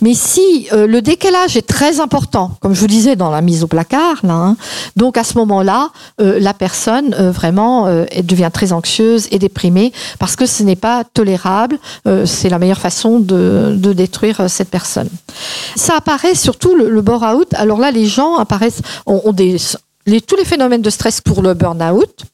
Mais 0.00 0.14
si 0.14 0.68
le 0.72 1.00
décalage 1.00 1.56
est 1.56 1.66
très 1.66 2.00
important, 2.00 2.52
comme 2.60 2.74
je 2.74 2.80
vous 2.80 2.86
disais 2.86 3.16
dans 3.16 3.33
mise 3.40 3.62
au 3.64 3.66
placard, 3.66 4.20
là, 4.22 4.34
hein, 4.34 4.56
donc 4.96 5.16
à 5.16 5.24
ce 5.24 5.36
moment-là, 5.38 5.90
euh, 6.20 6.38
la 6.40 6.54
personne 6.54 7.14
euh, 7.14 7.30
vraiment 7.30 7.86
euh, 7.86 8.04
devient 8.22 8.50
très 8.52 8.72
anxieuse 8.72 9.28
et 9.30 9.38
déprimée 9.38 9.92
parce 10.18 10.36
que 10.36 10.46
ce 10.46 10.62
n'est 10.62 10.76
pas 10.76 11.04
tolérable. 11.04 11.78
c'est 12.24 12.48
la 12.48 12.58
meilleure 12.58 12.80
façon 12.80 13.20
de, 13.20 13.74
de 13.76 13.92
détruire 13.92 14.48
cette 14.48 14.70
personne. 14.70 15.08
Ça 15.76 15.94
apparaît 15.96 16.34
surtout 16.34 16.74
le, 16.74 16.88
le 16.90 17.02
bore-out. 17.02 17.48
Alors 17.54 17.78
là, 17.78 17.90
les 17.90 18.06
gens 18.06 18.36
apparaissent 18.36 18.82
ont, 19.06 19.32
des 19.32 19.58
tous 20.26 20.36
les 20.36 20.44
phénomènes 20.44 20.82
de 20.82 20.90
stress 20.90 21.20
pour 21.20 21.42
le 21.42 21.54
burn-out. 21.54 22.24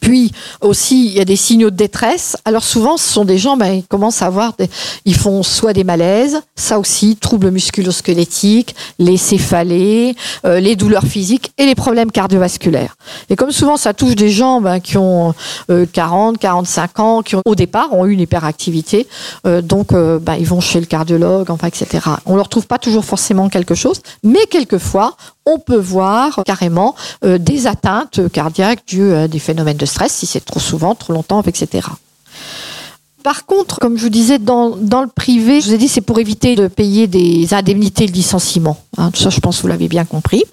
Puis 0.00 0.32
aussi, 0.60 1.06
il 1.06 1.12
y 1.12 1.20
a 1.20 1.24
des 1.24 1.36
signaux 1.36 1.70
de 1.70 1.76
détresse. 1.76 2.36
Alors 2.44 2.64
souvent, 2.64 2.96
ce 2.96 3.08
sont 3.08 3.24
des 3.24 3.38
gens, 3.38 3.56
ben, 3.56 3.72
ils 3.72 3.84
commencent 3.84 4.22
à 4.22 4.26
avoir, 4.26 4.54
des- 4.58 4.68
ils 5.04 5.16
font 5.16 5.42
soit 5.42 5.72
des 5.72 5.84
malaises, 5.84 6.40
ça 6.56 6.78
aussi, 6.78 7.16
troubles 7.16 7.50
musculo-squelettiques, 7.50 8.74
les 8.98 9.16
céphalées, 9.16 10.14
euh, 10.44 10.60
les 10.60 10.76
douleurs 10.76 11.04
physiques 11.04 11.52
et 11.58 11.66
les 11.66 11.74
problèmes 11.74 12.10
cardiovasculaires. 12.10 12.96
Et 13.30 13.36
comme 13.36 13.50
souvent, 13.52 13.76
ça 13.76 13.92
touche 13.94 14.14
des 14.14 14.30
gens 14.30 14.60
ben, 14.60 14.80
qui 14.80 14.96
ont 14.96 15.34
euh, 15.70 15.86
40, 15.92 16.38
45 16.38 17.00
ans, 17.00 17.22
qui 17.22 17.36
ont, 17.36 17.42
au 17.44 17.54
départ 17.54 17.92
ont 17.92 18.06
eu 18.06 18.12
une 18.12 18.20
hyperactivité, 18.20 19.06
euh, 19.46 19.62
donc 19.62 19.92
euh, 19.92 20.18
ben, 20.18 20.36
ils 20.36 20.46
vont 20.46 20.60
chez 20.60 20.80
le 20.80 20.86
cardiologue, 20.86 21.50
enfin, 21.50 21.66
etc. 21.68 22.06
On 22.26 22.36
leur 22.36 22.48
trouve 22.48 22.66
pas 22.66 22.78
toujours 22.78 23.04
forcément 23.04 23.48
quelque 23.48 23.74
chose, 23.74 24.00
mais 24.22 24.46
quelquefois, 24.50 25.16
on 25.46 25.58
peut 25.58 25.78
voir 25.78 26.42
carrément 26.44 26.94
euh, 27.24 27.38
des 27.38 27.66
atteintes 27.66 28.20
cardiaques 28.32 28.80
dues 28.86 29.14
à 29.14 29.28
des 29.28 29.38
phénomènes 29.38 29.57
phénomènes 29.58 29.76
de 29.76 29.86
stress, 29.86 30.12
si 30.12 30.26
c'est 30.26 30.44
trop 30.44 30.60
souvent, 30.60 30.94
trop 30.94 31.12
longtemps, 31.12 31.42
etc. 31.42 31.88
Par 33.24 33.44
contre, 33.44 33.80
comme 33.80 33.96
je 33.98 34.04
vous 34.04 34.08
disais, 34.08 34.38
dans, 34.38 34.76
le 34.76 35.08
privé, 35.08 35.60
je 35.60 35.66
vous 35.66 35.74
ai 35.74 35.78
dit, 35.78 35.88
c'est 35.88 36.00
pour 36.00 36.20
éviter 36.20 36.54
de 36.54 36.68
payer 36.68 37.08
des 37.08 37.52
indemnités 37.52 38.06
de 38.06 38.12
licenciement. 38.12 38.76
Hein, 38.98 39.10
ça, 39.14 39.30
je 39.30 39.40
pense 39.40 39.56
que 39.56 39.62
vous 39.62 39.68
l'avez 39.68 39.88
bien 39.88 40.04
compris. 40.04 40.44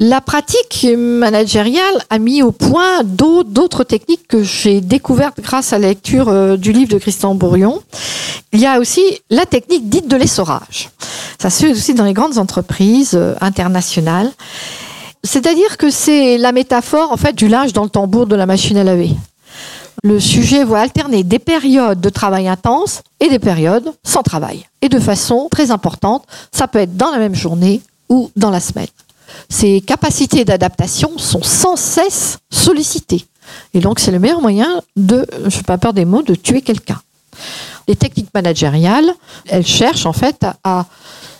La 0.00 0.20
pratique 0.20 0.86
managériale 0.96 2.04
a 2.10 2.18
mis 2.18 2.42
au 2.42 2.52
point 2.52 3.02
d'autres 3.04 3.84
techniques 3.84 4.28
que 4.28 4.42
j'ai 4.44 4.82
découvertes 4.82 5.40
grâce 5.40 5.72
à 5.72 5.78
la 5.78 5.88
lecture 5.88 6.28
euh, 6.28 6.56
du 6.56 6.72
livre 6.72 6.92
de 6.92 6.98
Christian 6.98 7.34
Bourrion. 7.34 7.82
Il 8.52 8.60
y 8.60 8.66
a 8.66 8.78
aussi 8.78 9.02
la 9.30 9.46
technique 9.46 9.88
dite 9.88 10.08
de 10.08 10.16
l'essorage. 10.16 10.90
Ça 11.40 11.48
se 11.48 11.64
fait 11.64 11.72
aussi 11.72 11.94
dans 11.94 12.04
les 12.04 12.12
grandes 12.12 12.36
entreprises 12.36 13.14
euh, 13.14 13.34
internationales. 13.40 14.30
C'est-à-dire 15.24 15.76
que 15.76 15.90
c'est 15.90 16.38
la 16.38 16.52
métaphore 16.52 17.12
en 17.12 17.16
fait 17.16 17.34
du 17.34 17.48
linge 17.48 17.72
dans 17.72 17.84
le 17.84 17.90
tambour 17.90 18.26
de 18.26 18.36
la 18.36 18.46
machine 18.46 18.76
à 18.76 18.84
laver. 18.84 19.10
Le 20.04 20.20
sujet 20.20 20.64
va 20.64 20.80
alterner 20.80 21.24
des 21.24 21.40
périodes 21.40 22.00
de 22.00 22.08
travail 22.08 22.46
intense 22.46 23.02
et 23.18 23.28
des 23.28 23.40
périodes 23.40 23.92
sans 24.04 24.22
travail. 24.22 24.64
Et 24.80 24.88
de 24.88 25.00
façon 25.00 25.48
très 25.50 25.72
importante, 25.72 26.24
ça 26.52 26.68
peut 26.68 26.78
être 26.78 26.96
dans 26.96 27.10
la 27.10 27.18
même 27.18 27.34
journée 27.34 27.80
ou 28.08 28.30
dans 28.36 28.50
la 28.50 28.60
semaine. 28.60 28.86
Ces 29.48 29.80
capacités 29.80 30.44
d'adaptation 30.44 31.18
sont 31.18 31.42
sans 31.42 31.76
cesse 31.76 32.38
sollicitées. 32.50 33.26
Et 33.74 33.80
donc, 33.80 33.98
c'est 33.98 34.10
le 34.10 34.18
meilleur 34.18 34.40
moyen 34.40 34.68
de, 34.96 35.26
je 35.46 35.56
n'ai 35.56 35.62
pas 35.62 35.78
peur 35.78 35.92
des 35.92 36.04
mots, 36.04 36.22
de 36.22 36.34
tuer 36.34 36.62
quelqu'un. 36.62 37.00
Les 37.88 37.96
techniques 37.96 38.32
managériales, 38.34 39.10
elles 39.46 39.66
cherchent 39.66 40.06
en 40.06 40.12
fait 40.12 40.46
à, 40.64 40.86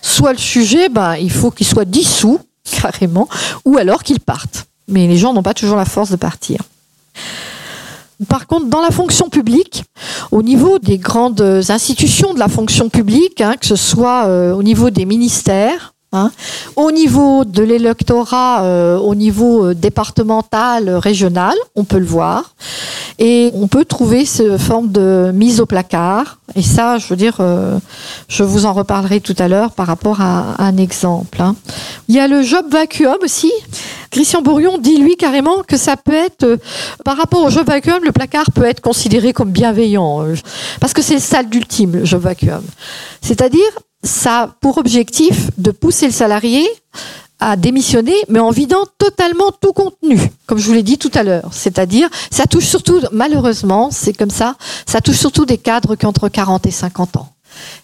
soit 0.02 0.32
le 0.32 0.38
sujet, 0.38 0.88
ben, 0.88 1.16
il 1.16 1.30
faut 1.30 1.50
qu'il 1.50 1.66
soit 1.66 1.84
dissous, 1.84 2.40
carrément, 2.82 3.28
ou 3.64 3.76
alors 3.78 4.02
qu'il 4.02 4.20
parte. 4.20 4.66
Mais 4.88 5.06
les 5.06 5.18
gens 5.18 5.32
n'ont 5.32 5.42
pas 5.42 5.54
toujours 5.54 5.76
la 5.76 5.84
force 5.84 6.10
de 6.10 6.16
partir. 6.16 6.60
Par 8.28 8.46
contre, 8.46 8.66
dans 8.66 8.80
la 8.80 8.90
fonction 8.90 9.28
publique, 9.28 9.84
au 10.32 10.42
niveau 10.42 10.78
des 10.78 10.98
grandes 10.98 11.40
institutions 11.68 12.34
de 12.34 12.38
la 12.38 12.48
fonction 12.48 12.88
publique, 12.88 13.40
hein, 13.40 13.54
que 13.60 13.66
ce 13.66 13.76
soit 13.76 14.26
euh, 14.26 14.52
au 14.52 14.62
niveau 14.62 14.90
des 14.90 15.04
ministères, 15.04 15.94
Hein. 16.12 16.30
Au 16.74 16.90
niveau 16.90 17.44
de 17.44 17.62
l'électorat, 17.62 18.62
euh, 18.62 18.98
au 18.98 19.14
niveau 19.14 19.66
euh, 19.66 19.74
départemental, 19.74 20.88
euh, 20.88 20.98
régional, 20.98 21.54
on 21.76 21.84
peut 21.84 21.98
le 21.98 22.06
voir. 22.06 22.54
Et 23.18 23.50
on 23.54 23.68
peut 23.68 23.84
trouver 23.84 24.24
cette 24.24 24.58
forme 24.58 24.90
de 24.90 25.32
mise 25.34 25.60
au 25.60 25.66
placard. 25.66 26.38
Et 26.54 26.62
ça, 26.62 26.98
je 26.98 27.08
veux 27.08 27.16
dire, 27.16 27.40
je 28.28 28.44
vous 28.44 28.64
en 28.64 28.72
reparlerai 28.72 29.20
tout 29.20 29.34
à 29.40 29.48
l'heure 29.48 29.72
par 29.72 29.88
rapport 29.88 30.20
à, 30.20 30.54
un 30.62 30.76
exemple. 30.76 31.42
Hein. 31.42 31.56
Il 32.08 32.14
y 32.14 32.20
a 32.20 32.28
le 32.28 32.42
job 32.42 32.66
vacuum 32.70 33.16
aussi. 33.24 33.50
Christian 34.12 34.40
Bourrion 34.40 34.78
dit, 34.78 34.98
lui, 34.98 35.16
carrément 35.16 35.64
que 35.66 35.76
ça 35.76 35.96
peut 35.96 36.14
être, 36.14 36.60
par 37.04 37.16
rapport 37.16 37.42
au 37.42 37.50
job 37.50 37.66
vacuum, 37.66 38.04
le 38.04 38.12
placard 38.12 38.52
peut 38.52 38.64
être 38.64 38.80
considéré 38.80 39.32
comme 39.32 39.50
bienveillant. 39.50 40.24
parce 40.78 40.92
que 40.92 41.02
c'est 41.02 41.14
le 41.14 41.20
stade 41.20 41.52
ultime, 41.52 41.96
le 41.96 42.04
job 42.04 42.22
vacuum. 42.22 42.62
C'est-à-dire, 43.20 43.68
ça 44.02 44.42
a 44.42 44.46
pour 44.48 44.78
objectif 44.78 45.50
de 45.58 45.70
pousser 45.70 46.06
le 46.06 46.12
salarié 46.12 46.66
à 47.40 47.56
démissionner, 47.56 48.16
mais 48.28 48.40
en 48.40 48.50
vidant 48.50 48.84
totalement 48.98 49.52
tout 49.52 49.72
contenu, 49.72 50.20
comme 50.46 50.58
je 50.58 50.66
vous 50.66 50.72
l'ai 50.72 50.82
dit 50.82 50.98
tout 50.98 51.10
à 51.14 51.22
l'heure. 51.22 51.50
C'est-à-dire, 51.52 52.08
ça 52.30 52.46
touche 52.46 52.64
surtout, 52.64 53.00
malheureusement, 53.12 53.90
c'est 53.92 54.12
comme 54.12 54.30
ça, 54.30 54.56
ça 54.86 55.00
touche 55.00 55.18
surtout 55.18 55.46
des 55.46 55.58
cadres 55.58 55.94
qui 55.94 56.06
ont 56.06 56.08
entre 56.08 56.28
40 56.28 56.66
et 56.66 56.70
50 56.70 57.16
ans. 57.16 57.28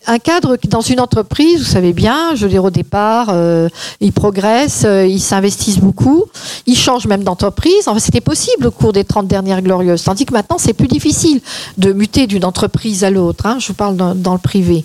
Un 0.07 0.19
cadre 0.19 0.59
dans 0.69 0.83
une 0.83 1.01
entreprise, 1.01 1.61
vous 1.61 1.73
savez 1.73 1.95
bien, 1.95 2.35
je 2.35 2.45
veux 2.45 2.51
dire 2.51 2.65
au 2.65 2.71
départ, 2.71 3.29
euh, 3.31 3.69
ils 4.01 4.13
progressent, 4.13 4.85
euh, 4.85 5.07
ils 5.07 5.21
s'investissent 5.21 5.79
beaucoup, 5.79 6.25
ils 6.67 6.77
changent 6.77 7.07
même 7.07 7.25
d'entreprise. 7.25 7.87
Enfin, 7.87 7.99
c'était 7.99 8.21
possible 8.21 8.67
au 8.67 8.71
cours 8.71 8.93
des 8.93 9.05
30 9.05 9.27
dernières 9.27 9.63
glorieuses, 9.63 10.05
tandis 10.05 10.27
que 10.27 10.35
maintenant 10.35 10.59
c'est 10.59 10.75
plus 10.75 10.89
difficile 10.89 11.41
de 11.79 11.93
muter 11.93 12.27
d'une 12.27 12.45
entreprise 12.45 13.03
à 13.03 13.11
l'autre. 13.11 13.47
Hein, 13.47 13.57
je 13.59 13.69
vous 13.69 13.75
parle 13.75 13.97
dans, 13.97 14.33
le 14.33 14.39
privé. 14.39 14.85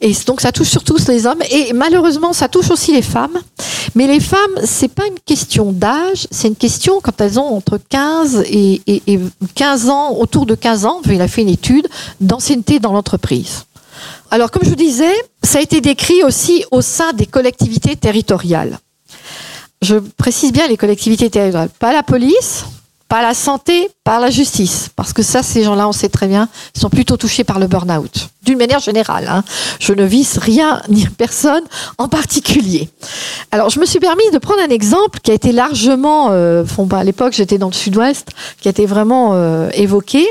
Et 0.00 0.12
donc 0.26 0.40
ça 0.40 0.52
touche 0.52 0.68
surtout 0.68 0.98
les 1.08 1.26
hommes 1.26 1.42
et 1.50 1.72
malheureusement 1.72 2.32
ça 2.32 2.48
touche 2.48 2.70
aussi 2.70 2.92
les 2.92 3.02
femmes. 3.02 3.38
Mais 3.94 4.06
les 4.06 4.20
femmes, 4.20 4.38
c'est 4.64 4.88
pas 4.88 5.06
une 5.06 5.18
question 5.26 5.72
d'âge, 5.72 6.26
c'est 6.30 6.48
une 6.48 6.56
question 6.56 7.00
quand 7.02 7.20
elles 7.20 7.38
ont 7.38 7.56
entre 7.56 7.78
15 7.88 8.44
et, 8.46 8.82
et 8.86 9.20
15 9.54 9.88
ans, 9.88 10.16
autour 10.18 10.46
de 10.46 10.54
15 10.54 10.86
ans, 10.86 11.00
il 11.10 11.20
a 11.20 11.28
fait 11.28 11.42
une 11.42 11.48
étude 11.48 11.88
d'ancienneté 12.20 12.78
dans 12.78 12.92
l'entreprise. 12.92 13.64
Alors, 14.34 14.50
comme 14.50 14.64
je 14.64 14.70
vous 14.70 14.74
disais, 14.74 15.14
ça 15.44 15.58
a 15.58 15.60
été 15.60 15.80
décrit 15.80 16.24
aussi 16.24 16.64
au 16.72 16.80
sein 16.80 17.12
des 17.12 17.24
collectivités 17.24 17.94
territoriales. 17.94 18.80
Je 19.80 19.94
précise 19.94 20.50
bien 20.50 20.66
les 20.66 20.76
collectivités 20.76 21.30
territoriales, 21.30 21.68
pas 21.78 21.92
la 21.92 22.02
police, 22.02 22.64
pas 23.06 23.22
la 23.22 23.32
santé, 23.32 23.88
pas 24.02 24.18
la 24.18 24.30
justice, 24.30 24.90
parce 24.96 25.12
que 25.12 25.22
ça, 25.22 25.44
ces 25.44 25.62
gens-là, 25.62 25.86
on 25.86 25.92
sait 25.92 26.08
très 26.08 26.26
bien, 26.26 26.48
sont 26.76 26.90
plutôt 26.90 27.16
touchés 27.16 27.44
par 27.44 27.60
le 27.60 27.68
burn-out, 27.68 28.28
d'une 28.42 28.58
manière 28.58 28.80
générale. 28.80 29.28
Hein. 29.28 29.44
Je 29.78 29.92
ne 29.92 30.02
vise 30.02 30.38
rien 30.38 30.82
ni 30.88 31.06
personne 31.06 31.62
en 31.98 32.08
particulier. 32.08 32.90
Alors, 33.52 33.70
je 33.70 33.78
me 33.78 33.86
suis 33.86 34.00
permis 34.00 34.28
de 34.32 34.38
prendre 34.38 34.62
un 34.62 34.70
exemple 34.70 35.20
qui 35.20 35.30
a 35.30 35.34
été 35.34 35.52
largement, 35.52 36.32
euh, 36.32 36.64
bah, 36.76 36.98
à 36.98 37.04
l'époque, 37.04 37.34
j'étais 37.34 37.58
dans 37.58 37.68
le 37.68 37.72
Sud-Ouest, 37.72 38.30
qui 38.60 38.66
a 38.66 38.72
été 38.72 38.84
vraiment 38.84 39.34
euh, 39.34 39.70
évoqué. 39.74 40.28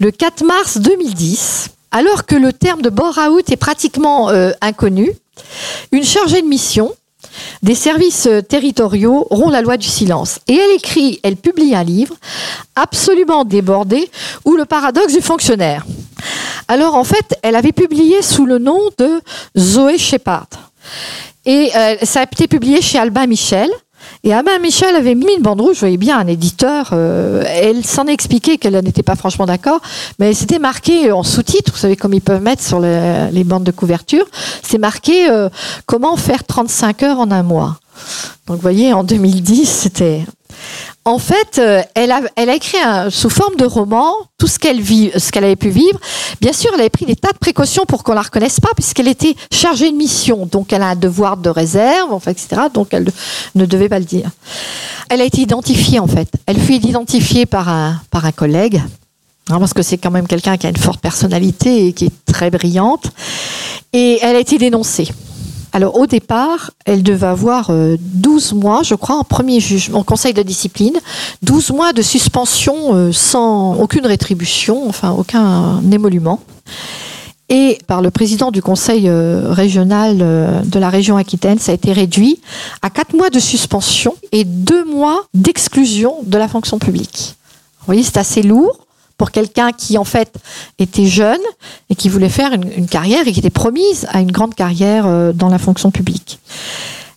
Le 0.00 0.10
4 0.10 0.44
mars 0.44 0.78
2010, 0.78 1.70
alors 1.90 2.26
que 2.26 2.34
le 2.34 2.52
terme 2.52 2.82
de 2.82 2.90
bore-out 2.90 3.50
est 3.50 3.56
pratiquement 3.56 4.30
euh, 4.30 4.52
inconnu, 4.60 5.12
une 5.92 6.04
chargée 6.04 6.42
de 6.42 6.46
mission 6.46 6.92
des 7.62 7.74
services 7.74 8.26
euh, 8.26 8.40
territoriaux 8.40 9.26
rompt 9.30 9.52
la 9.52 9.62
loi 9.62 9.76
du 9.76 9.86
silence. 9.86 10.40
Et 10.46 10.54
elle 10.54 10.76
écrit, 10.76 11.20
elle 11.22 11.36
publie 11.36 11.74
un 11.74 11.84
livre 11.84 12.14
absolument 12.76 13.44
débordé, 13.44 14.10
ou 14.44 14.56
le 14.56 14.64
paradoxe 14.64 15.12
du 15.12 15.20
fonctionnaire. 15.20 15.84
Alors 16.68 16.94
en 16.94 17.04
fait, 17.04 17.38
elle 17.42 17.56
avait 17.56 17.72
publié 17.72 18.22
sous 18.22 18.46
le 18.46 18.58
nom 18.58 18.80
de 18.98 19.20
Zoé 19.56 19.98
Shepard. 19.98 20.48
Et 21.44 21.70
euh, 21.74 21.96
ça 22.02 22.20
a 22.20 22.22
été 22.24 22.46
publié 22.46 22.82
chez 22.82 22.98
Albin 22.98 23.26
Michel. 23.26 23.70
Et 24.24 24.32
Ama 24.32 24.58
Michel 24.58 24.96
avait 24.96 25.14
mis 25.14 25.32
une 25.36 25.42
bande 25.42 25.60
rouge, 25.60 25.76
je 25.76 25.80
voyais 25.80 25.96
bien 25.96 26.18
un 26.18 26.26
éditeur, 26.26 26.90
euh, 26.92 27.44
elle 27.46 27.84
s'en 27.84 28.06
expliquait 28.06 28.58
qu'elle 28.58 28.76
n'était 28.80 29.04
pas 29.04 29.14
franchement 29.14 29.46
d'accord, 29.46 29.80
mais 30.18 30.34
c'était 30.34 30.58
marqué 30.58 31.12
en 31.12 31.22
sous-titre, 31.22 31.72
vous 31.72 31.78
savez 31.78 31.96
comme 31.96 32.14
ils 32.14 32.20
peuvent 32.20 32.42
mettre 32.42 32.62
sur 32.62 32.80
les, 32.80 33.44
bandes 33.44 33.64
de 33.64 33.70
couverture, 33.70 34.26
c'est 34.62 34.78
marqué 34.78 35.30
euh, 35.30 35.48
comment 35.86 36.16
faire 36.16 36.44
35 36.44 37.02
heures 37.04 37.20
en 37.20 37.30
un 37.30 37.44
mois? 37.44 37.78
Donc 38.46 38.56
vous 38.56 38.62
voyez, 38.62 38.92
en 38.92 39.04
2010, 39.04 39.66
c'était 39.66 40.24
en 41.04 41.18
fait, 41.18 41.58
euh, 41.58 41.82
elle, 41.94 42.10
a, 42.10 42.54
écrit 42.54 42.78
sous 43.10 43.30
forme 43.30 43.56
de 43.56 43.64
roman 43.64 44.12
tout 44.36 44.46
ce 44.46 44.58
qu'elle 44.58 44.80
vit, 44.80 45.10
avait 45.34 45.56
pu 45.56 45.70
vivre. 45.70 45.98
Bien 46.40 46.52
sûr, 46.52 46.70
elle 46.74 46.80
avait 46.80 46.90
pris 46.90 47.06
des 47.06 47.16
tas 47.16 47.32
de 47.32 47.38
précautions 47.38 47.84
pour 47.86 48.04
qu'on 48.04 48.14
la 48.14 48.22
reconnaisse 48.22 48.60
pas, 48.60 48.70
puisqu'elle 48.74 49.08
était 49.08 49.34
chargée 49.50 49.90
de 49.90 49.96
mission, 49.96 50.46
donc 50.46 50.72
elle 50.72 50.82
a 50.82 50.88
un 50.88 50.96
devoir 50.96 51.36
de 51.36 51.50
réserve, 51.50 52.12
enfin, 52.12 52.30
etc. 52.30 52.62
Donc 52.72 52.88
elle 52.92 53.10
ne 53.54 53.66
devait 53.66 53.88
pas 53.88 53.98
le 53.98 54.04
dire. 54.04 54.30
Elle 55.08 55.20
a 55.20 55.24
été 55.24 55.40
identifiée 55.40 55.98
en 55.98 56.06
fait. 56.06 56.28
Elle 56.46 56.60
fut 56.60 56.74
identifiée 56.74 57.46
par 57.46 57.68
un 57.68 58.32
collègue, 58.36 58.82
parce 59.48 59.72
que 59.72 59.82
c'est 59.82 59.98
quand 59.98 60.10
même 60.10 60.26
quelqu'un 60.26 60.56
qui 60.56 60.66
a 60.66 60.70
une 60.70 60.76
forte 60.76 61.00
personnalité 61.00 61.86
et 61.86 61.92
qui 61.92 62.06
est 62.06 62.24
très 62.26 62.50
brillante. 62.50 63.10
Et 63.92 64.18
elle 64.22 64.36
a 64.36 64.40
été 64.40 64.58
dénoncée. 64.58 65.08
Alors 65.72 65.96
au 65.96 66.06
départ, 66.06 66.70
elle 66.86 67.02
devait 67.02 67.26
avoir 67.26 67.70
12 67.70 68.52
euh, 68.52 68.56
mois, 68.56 68.82
je 68.82 68.94
crois, 68.94 69.16
en 69.16 69.24
premier 69.24 69.60
jugement, 69.60 70.00
en 70.00 70.02
conseil 70.02 70.32
de 70.32 70.42
discipline, 70.42 70.98
12 71.42 71.70
mois 71.70 71.92
de 71.92 72.02
suspension 72.02 72.94
euh, 72.94 73.12
sans 73.12 73.74
aucune 73.78 74.06
rétribution, 74.06 74.88
enfin 74.88 75.10
aucun 75.10 75.80
émolument. 75.92 76.40
Et 77.50 77.78
par 77.86 78.02
le 78.02 78.10
président 78.10 78.50
du 78.50 78.60
conseil 78.60 79.08
euh, 79.08 79.52
régional 79.52 80.18
de 80.18 80.78
la 80.78 80.90
région 80.90 81.16
Aquitaine, 81.16 81.58
ça 81.58 81.72
a 81.72 81.74
été 81.74 81.92
réduit 81.92 82.40
à 82.82 82.90
4 82.90 83.14
mois 83.14 83.30
de 83.30 83.38
suspension 83.38 84.14
et 84.32 84.44
2 84.44 84.84
mois 84.84 85.24
d'exclusion 85.34 86.16
de 86.24 86.38
la 86.38 86.48
fonction 86.48 86.78
publique. 86.78 87.36
Vous 87.80 87.86
voyez, 87.86 88.02
c'est 88.02 88.18
assez 88.18 88.42
lourd 88.42 88.87
pour 89.18 89.32
quelqu'un 89.32 89.72
qui 89.72 89.98
en 89.98 90.04
fait 90.04 90.32
était 90.78 91.06
jeune 91.06 91.40
et 91.90 91.94
qui 91.94 92.08
voulait 92.08 92.28
faire 92.28 92.52
une, 92.52 92.86
carrière 92.86 93.26
et 93.26 93.32
qui 93.32 93.40
était 93.40 93.50
promise 93.50 94.06
à 94.10 94.20
une 94.20 94.32
grande 94.32 94.54
carrière 94.54 95.06
euh, 95.06 95.32
dans 95.32 95.48
la 95.48 95.58
fonction 95.58 95.90
publique. 95.90 96.38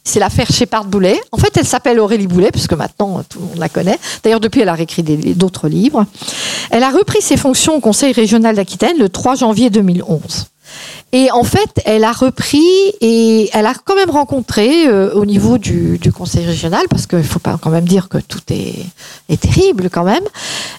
C'est 0.04 0.20
l'affaire 0.20 0.52
Shepard-Boulet. 0.52 1.22
En 1.32 1.38
fait, 1.38 1.56
elle 1.56 1.66
s'appelle 1.66 2.00
Aurélie 2.00 2.26
Boulet, 2.26 2.50
puisque 2.52 2.74
maintenant 2.74 3.22
tout 3.30 3.40
le 3.40 3.46
monde 3.46 3.60
la 3.60 3.70
connaît. 3.70 4.00
D'ailleurs, 4.24 4.40
depuis, 4.40 4.62
elle 4.62 4.70
a 4.70 4.74
réécrit 4.74 5.04
d'autres 5.04 5.70
livres. 5.70 6.08
Elle 6.72 6.82
a 6.82 6.90
repris 6.90 7.22
ses 7.22 7.38
fonctions 7.38 7.76
au 7.76 7.80
Conseil 7.80 8.12
régional 8.12 8.56
d'Aquitaine 8.56 8.98
le 8.98 9.10
3 9.10 9.36
janvier 9.36 9.70
2011. 9.70 10.48
Et 11.14 11.30
en 11.32 11.44
fait, 11.44 11.82
elle 11.86 12.04
a 12.04 12.14
repris 12.14 12.64
et 13.02 13.50
elle 13.54 13.66
a 13.66 13.74
quand 13.74 13.96
même 13.96 14.10
rencontré 14.10 14.88
euh, 14.88 15.14
au 15.14 15.26
niveau 15.26 15.58
du, 15.58 15.98
du, 15.98 16.12
conseil 16.12 16.46
régional, 16.46 16.86
parce 16.90 17.06
qu'il 17.06 17.24
faut 17.24 17.40
pas 17.40 17.58
quand 17.62 17.70
même 17.70 17.88
dire 17.88 18.08
que 18.08 18.18
tout 18.18 18.42
est, 18.50 18.86
est, 19.28 19.42
terrible 19.42 19.90
quand 19.90 20.04
même. 20.04 20.24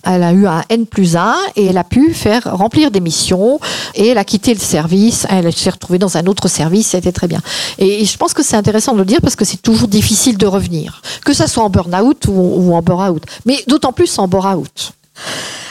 Elle 0.04 0.22
a 0.22 0.32
eu 0.32 0.46
un 0.46 0.62
N 0.70 0.86
plus 0.86 1.16
1 1.16 1.34
et 1.56 1.66
elle 1.66 1.76
a 1.76 1.84
pu 1.84 2.14
faire 2.14 2.44
remplir 2.44 2.90
des 2.90 3.00
missions 3.00 3.60
et 3.94 4.08
elle 4.08 4.18
a 4.18 4.24
quitté 4.24 4.54
le 4.54 4.60
service. 4.60 5.26
Elle 5.28 5.52
s'est 5.52 5.70
retrouvée 5.70 5.98
dans 5.98 6.16
un 6.16 6.26
autre 6.26 6.48
service, 6.48 6.88
c'était 6.88 7.12
très 7.12 7.28
bien. 7.28 7.40
Et, 7.78 8.04
je 8.04 8.16
pense 8.16 8.32
que 8.32 8.42
c'est 8.42 8.56
intéressant 8.56 8.94
de 8.94 8.98
le 8.98 9.04
dire 9.04 9.20
parce 9.20 9.36
que 9.36 9.44
c'est 9.44 9.60
toujours 9.60 9.88
difficile 9.88 10.38
de 10.38 10.46
revenir, 10.46 11.02
que 11.24 11.32
ça 11.32 11.46
soit 11.46 11.62
en 11.62 11.70
burn-out 11.70 12.26
ou, 12.28 12.32
ou 12.32 12.74
en 12.74 12.82
bore-out, 12.82 13.22
mais 13.44 13.62
d'autant 13.66 13.92
plus 13.92 14.18
en 14.18 14.28
bore-out. 14.28 14.92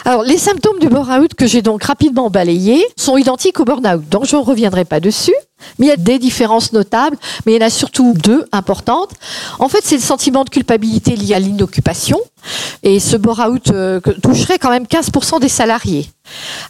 Alors, 0.03 0.23
les 0.23 0.37
symptômes 0.37 0.79
du 0.79 0.89
burn-out 0.89 1.35
que 1.35 1.45
j'ai 1.45 1.61
donc 1.61 1.83
rapidement 1.83 2.29
balayés 2.31 2.83
sont 2.97 3.17
identiques 3.17 3.59
au 3.59 3.65
burn-out, 3.65 4.03
donc 4.09 4.25
je 4.25 4.35
ne 4.35 4.41
reviendrai 4.41 4.83
pas 4.83 4.99
dessus. 4.99 5.35
Mais 5.77 5.85
il 5.85 5.89
y 5.89 5.93
a 5.93 5.97
des 5.97 6.17
différences 6.17 6.73
notables, 6.73 7.17
mais 7.45 7.53
il 7.53 7.61
y 7.61 7.63
en 7.63 7.67
a 7.67 7.69
surtout 7.69 8.13
deux 8.15 8.45
importantes. 8.51 9.11
En 9.59 9.69
fait, 9.69 9.81
c'est 9.83 9.95
le 9.95 10.01
sentiment 10.01 10.43
de 10.43 10.49
culpabilité 10.49 11.15
lié 11.15 11.35
à 11.35 11.39
l'inoccupation. 11.39 12.19
Et 12.81 12.99
ce 12.99 13.15
bore-out 13.15 13.69
euh, 13.69 13.99
toucherait 14.23 14.57
quand 14.57 14.71
même 14.71 14.85
15% 14.85 15.39
des 15.39 15.49
salariés. 15.49 16.09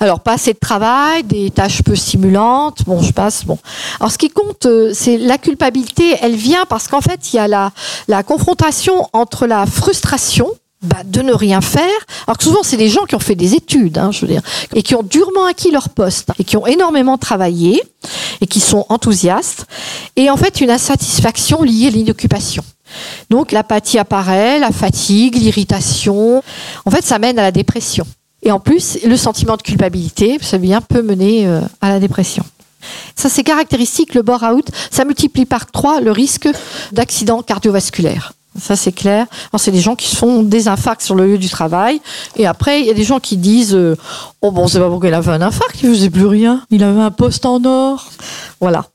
Alors, 0.02 0.20
pas 0.20 0.34
assez 0.34 0.52
de 0.52 0.60
travail, 0.60 1.24
des 1.24 1.52
tâches 1.52 1.84
peu 1.84 1.96
stimulantes, 1.96 2.84
bon, 2.86 3.02
je 3.02 3.14
passe, 3.14 3.46
bon. 3.46 3.58
Alors, 4.02 4.12
ce 4.12 4.18
qui 4.18 4.30
compte, 4.30 4.66
euh, 4.66 4.92
c'est 4.94 5.18
la 5.18 5.38
culpabilité, 5.38 6.18
elle 6.22 6.36
vient 6.36 6.66
parce 6.68 6.90
qu'en 6.90 7.02
fait, 7.02 7.32
il 7.32 7.38
y 7.38 7.40
a 7.40 7.48
la, 7.48 7.72
la 8.10 8.24
confrontation 8.24 9.08
entre 9.14 9.48
la 9.48 9.66
frustration 9.66 10.50
bah, 10.82 11.04
de 11.06 11.22
ne 11.22 11.34
rien 11.34 11.62
faire. 11.62 11.86
Alors 12.26 12.38
que 12.38 12.44
souvent, 12.44 12.64
c'est 12.64 12.78
des 12.78 12.90
gens 12.90 13.06
qui 13.06 13.16
ont 13.16 13.20
fait 13.20 13.36
des 13.36 13.54
études, 13.54 13.98
hein, 13.98 14.12
je 14.12 14.22
veux 14.22 14.28
dire, 14.28 14.42
et 14.74 14.82
qui 14.82 14.96
ont 14.96 15.04
durement 15.04 15.46
acquis 15.46 15.72
leur 15.72 15.90
poste, 15.90 16.30
et 16.40 16.44
qui 16.44 16.58
ont 16.58 16.66
énormément 16.66 17.18
travaillé, 17.18 17.84
et 18.42 18.48
qui 18.48 18.60
sont 18.60 18.86
enthousiastes. 18.90 19.66
Et 20.16 20.30
en 20.30 20.38
fait, 20.38 20.60
une 20.62 20.72
insatisfaction 20.72 21.62
liée 21.62 21.88
à 21.88 21.92
l'inoccupation. 21.92 22.64
Donc 23.30 23.52
l'apathie 23.52 24.00
apparaît, 24.00 24.60
la 24.60 24.72
fatigue, 24.72 25.36
l'irritation. 25.36 26.44
En 26.86 26.92
fait, 26.92 27.06
ça 27.06 27.20
mène 27.20 27.40
à 27.40 27.44
la 27.44 27.52
dépression. 27.52 28.06
Et 28.44 28.52
en 28.52 28.60
plus, 28.60 28.98
le 29.06 29.18
sentiment 29.18 29.58
de 29.58 29.62
culpabilité, 29.62 30.40
ça 30.42 30.58
bien, 30.58 30.82
peut 30.82 31.04
mener 31.04 31.48
euh, 31.48 31.62
à 31.80 31.90
la 31.90 32.00
dépression. 32.00 32.44
Ça, 33.16 33.30
c'est 33.30 33.44
caractéristique, 33.44 34.16
le 34.16 34.24
bore-out, 34.24 34.68
ça 34.90 35.06
multiplie 35.06 35.46
par 35.46 35.70
trois 35.70 36.02
le 36.02 36.12
risque 36.12 36.50
d'accident 36.92 37.44
cardiovasculaire. 37.44 38.34
Ça, 38.60 38.76
c'est 38.76 38.92
clair. 38.92 39.28
c'est 39.58 39.72
des 39.72 39.80
gens 39.80 39.96
qui 39.96 40.08
se 40.08 40.16
font 40.16 40.44
des 40.44 40.68
infarcts 40.68 41.02
sur 41.02 41.16
le 41.16 41.26
lieu 41.26 41.38
du 41.38 41.50
travail. 41.50 42.02
Et 42.36 42.46
après, 42.46 42.82
il 42.82 42.88
y 42.88 42.90
a 42.90 42.94
des 42.94 43.04
gens 43.04 43.20
qui 43.20 43.38
disent 43.38 43.76
euh, 43.76 43.96
Oh, 44.42 44.52
bon, 44.52 44.68
c'est 44.68 44.80
pas 44.80 44.90
pourquoi 44.90 45.08
il 45.08 45.14
avait 45.14 45.32
un 45.32 45.42
infarct, 45.42 45.80
il 45.84 45.90
faisait 45.90 46.10
plus 46.10 46.26
rien. 46.26 46.62
Il 46.70 46.84
avait 46.84 47.02
un 47.02 47.12
poste 47.12 47.46
en 47.46 47.64
or. 47.64 48.10
Voilà. 48.60 48.86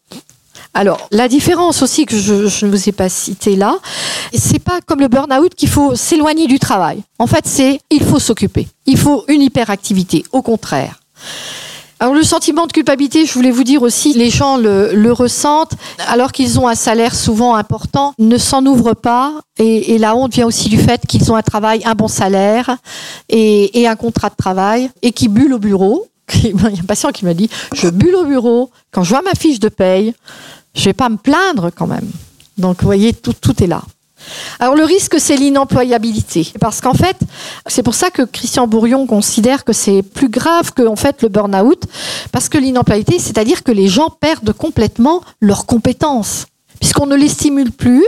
Alors, 0.75 1.09
la 1.11 1.27
différence 1.27 1.81
aussi 1.81 2.05
que 2.05 2.19
je, 2.19 2.49
je 2.49 2.67
ne 2.67 2.71
vous 2.71 2.89
ai 2.89 2.93
pas 2.93 3.09
citée 3.09 3.57
là, 3.57 3.79
c'est 4.35 4.59
pas 4.59 4.81
comme 4.85 5.01
le 5.01 5.09
burn-out 5.09 5.55
qu'il 5.55 5.71
faut 5.71 5.95
s'éloigner 5.95 6.47
du 6.49 6.59
travail. 6.59 7.03
En 7.19 7.27
fait, 7.27 7.47
c'est 7.47 7.81
il 7.91 8.05
faut 8.05 8.19
s'occuper. 8.19 8.69
Il 8.85 8.99
faut 8.99 9.25
une 9.29 9.41
hyperactivité. 9.41 10.23
Au 10.33 10.43
contraire. 10.43 11.01
Alors 11.99 12.13
le 12.13 12.23
sentiment 12.23 12.67
de 12.67 12.73
culpabilité, 12.73 13.25
je 13.25 13.33
voulais 13.33 13.51
vous 13.51 13.65
dire 13.65 13.81
aussi, 13.81 14.13
les 14.13 14.29
gens 14.29 14.59
le, 14.59 15.11
ressentent 15.13 15.73
alors 16.09 16.33
qu'ils 16.33 16.61
ont 16.61 16.69
un 16.69 16.75
salaire 16.75 17.15
souvent 17.15 17.55
important, 17.55 18.13
ne 18.19 18.37
s'en 18.37 18.67
ouvrent 18.67 18.95
pas 18.95 19.41
et, 19.59 19.97
la 19.97 20.15
honte 20.15 20.35
vient 20.35 20.47
aussi 20.47 20.69
du 20.69 20.79
fait 20.79 21.07
qu'ils 21.07 21.33
ont 21.33 21.37
un 21.37 21.43
travail, 21.43 21.81
un 21.87 21.95
bon 21.95 22.09
salaire 22.09 22.77
et, 23.31 23.89
un 23.89 23.97
contrat 23.97 24.29
de 24.29 24.35
travail 24.37 24.91
et 25.01 25.13
qui 25.13 25.29
bullent 25.29 25.55
au 25.55 25.59
bureau. 25.59 26.07
Il 26.45 26.51
y 26.51 26.65
a 26.65 26.67
un 26.67 26.87
patient 26.87 27.13
qui 27.13 27.25
m'a 27.25 27.35
dit, 27.35 27.49
je 27.73 27.89
bulle 27.89 28.17
au 28.17 28.25
bureau, 28.25 28.71
quand 28.91 29.03
je 29.03 29.11
vois 29.11 29.23
ma 29.23 29.35
fiche 29.35 29.61
de 29.61 29.71
paye, 29.71 30.13
je 30.75 30.85
vais 30.85 30.93
pas 30.93 31.09
me 31.09 31.17
plaindre 31.17 31.71
quand 31.75 31.87
même. 31.87 32.11
Donc 32.59 32.81
vous 32.81 32.87
voyez, 32.87 33.15
tout 33.15 33.63
est 33.63 33.67
là. 33.67 33.83
Alors 34.59 34.75
le 34.75 34.85
risque, 34.85 35.21
c'est 35.21 35.37
l'inemployabilité. 35.37 36.53
Parce 36.61 36.81
qu'en 36.81 36.95
fait, 36.95 37.17
c'est 37.67 37.83
pour 37.83 37.95
ça 37.95 38.11
que 38.11 38.23
Christian 38.23 38.67
Bourion 38.67 39.07
considère 39.07 39.65
que 39.65 39.73
c'est 39.73 40.03
plus 40.03 40.29
grave 40.29 40.73
que 40.73 40.83
fait, 40.97 41.23
le 41.23 41.29
burn-out, 41.29 41.83
parce 42.33 42.49
que 42.49 42.59
l'inemployabilité, 42.59 43.19
c'est-à-dire 43.19 43.63
que 43.63 43.73
les 43.73 43.89
gens 43.89 44.11
perdent 44.11 44.53
complètement 44.53 45.23
leurs 45.41 45.67
compétences 45.67 46.47
puisqu'on 46.81 47.07
ne 47.07 47.17
les 47.17 47.29
stimule 47.29 47.71
plus, 47.71 48.05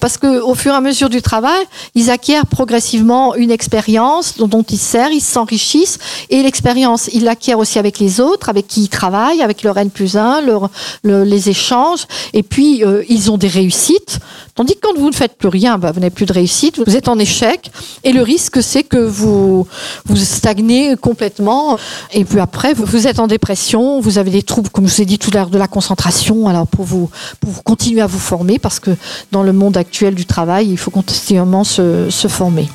parce 0.00 0.18
qu'au 0.18 0.54
fur 0.54 0.72
et 0.72 0.76
à 0.76 0.80
mesure 0.80 1.08
du 1.08 1.22
travail, 1.22 1.64
ils 1.94 2.10
acquièrent 2.10 2.46
progressivement 2.46 3.34
une 3.34 3.50
expérience 3.50 4.38
dont, 4.38 4.62
ils 4.62 4.78
servent, 4.78 5.12
ils 5.12 5.20
s'enrichissent, 5.20 5.98
et 6.30 6.42
l'expérience, 6.42 7.08
ils 7.12 7.24
l'acquièrent 7.24 7.58
aussi 7.58 7.78
avec 7.78 7.98
les 7.98 8.20
autres, 8.20 8.48
avec 8.48 8.66
qui 8.66 8.82
ils 8.82 8.88
travaillent, 8.88 9.42
avec 9.42 9.62
leur 9.62 9.76
N 9.78 9.90
plus 9.90 10.16
1, 10.16 10.42
leur, 10.42 10.70
les 11.04 11.48
échanges, 11.48 12.06
et 12.32 12.42
puis 12.42 12.84
euh, 12.84 13.02
ils 13.08 13.30
ont 13.30 13.38
des 13.38 13.48
réussites, 13.48 14.18
tandis 14.54 14.74
que 14.74 14.80
quand 14.80 14.98
vous 14.98 15.10
ne 15.10 15.14
faites 15.14 15.36
plus 15.36 15.48
rien, 15.48 15.78
bah, 15.78 15.92
vous 15.92 16.00
n'avez 16.00 16.10
plus 16.10 16.26
de 16.26 16.32
réussite, 16.32 16.80
vous 16.84 16.96
êtes 16.96 17.08
en 17.08 17.18
échec, 17.18 17.70
et 18.04 18.12
le 18.12 18.22
risque, 18.22 18.62
c'est 18.62 18.82
que 18.82 18.98
vous, 18.98 19.66
vous 20.06 20.16
stagnez 20.16 20.96
complètement, 20.96 21.78
et 22.12 22.24
puis 22.24 22.40
après, 22.40 22.74
vous, 22.74 22.84
vous 22.84 23.06
êtes 23.06 23.18
en 23.18 23.26
dépression, 23.26 24.00
vous 24.00 24.18
avez 24.18 24.30
des 24.30 24.42
troubles, 24.42 24.70
comme 24.70 24.88
je 24.88 24.94
vous 24.94 25.02
ai 25.02 25.06
dit 25.06 25.18
tout 25.18 25.30
à 25.34 25.38
l'heure, 25.38 25.50
de 25.50 25.58
la 25.58 25.68
concentration, 25.68 26.48
alors 26.48 26.66
pour 26.66 26.84
vous, 26.84 27.10
pour 27.40 27.62
continuer 27.64 27.93
à 28.00 28.06
vous 28.06 28.18
former 28.18 28.58
parce 28.58 28.80
que 28.80 28.90
dans 29.32 29.42
le 29.42 29.52
monde 29.52 29.76
actuel 29.76 30.14
du 30.14 30.26
travail, 30.26 30.68
il 30.70 30.78
faut 30.78 30.90
continuellement 30.90 31.64
se, 31.64 32.08
former. 32.28 32.68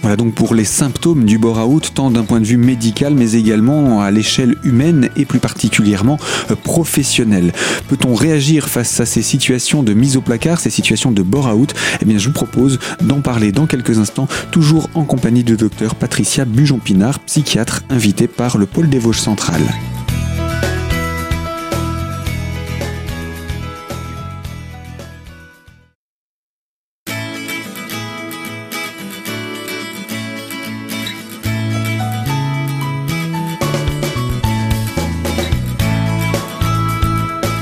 Voilà 0.00 0.16
donc 0.16 0.34
pour 0.34 0.54
les 0.54 0.64
symptômes 0.64 1.24
du 1.24 1.38
bore-out, 1.38 1.92
tant 1.94 2.10
d'un 2.10 2.24
point 2.24 2.40
de 2.40 2.46
vue 2.46 2.56
médical, 2.56 3.14
mais 3.14 3.32
également 3.32 4.00
à 4.00 4.10
l'échelle 4.10 4.56
humaine 4.64 5.10
et 5.16 5.26
plus 5.26 5.40
particulièrement 5.40 6.18
euh, 6.50 6.54
professionnelle. 6.56 7.52
Peut-on 7.88 8.14
réagir 8.14 8.68
face 8.68 8.98
à 9.00 9.06
ces 9.06 9.22
situations 9.22 9.82
de 9.82 9.92
mise 9.92 10.16
au 10.16 10.22
placard, 10.22 10.58
ces 10.58 10.70
situations 10.70 11.12
de 11.12 11.22
bore-out? 11.22 11.74
Eh 12.00 12.06
bien, 12.06 12.18
je 12.18 12.28
vous 12.28 12.34
propose 12.34 12.78
d'en 13.02 13.20
parler 13.20 13.52
dans 13.52 13.66
quelques 13.66 13.98
instants, 13.98 14.28
toujours 14.50 14.88
en 14.94 15.04
compagnie 15.04 15.44
de 15.44 15.54
docteur 15.54 15.94
Patricia 15.94 16.44
Bujon-Pinard, 16.46 17.20
psychiatre 17.20 17.82
invitée 17.90 18.28
par 18.28 18.56
le 18.56 18.66
pôle 18.66 18.88
des 18.88 18.98
Vosges 18.98 19.20
centrales. 19.20 19.68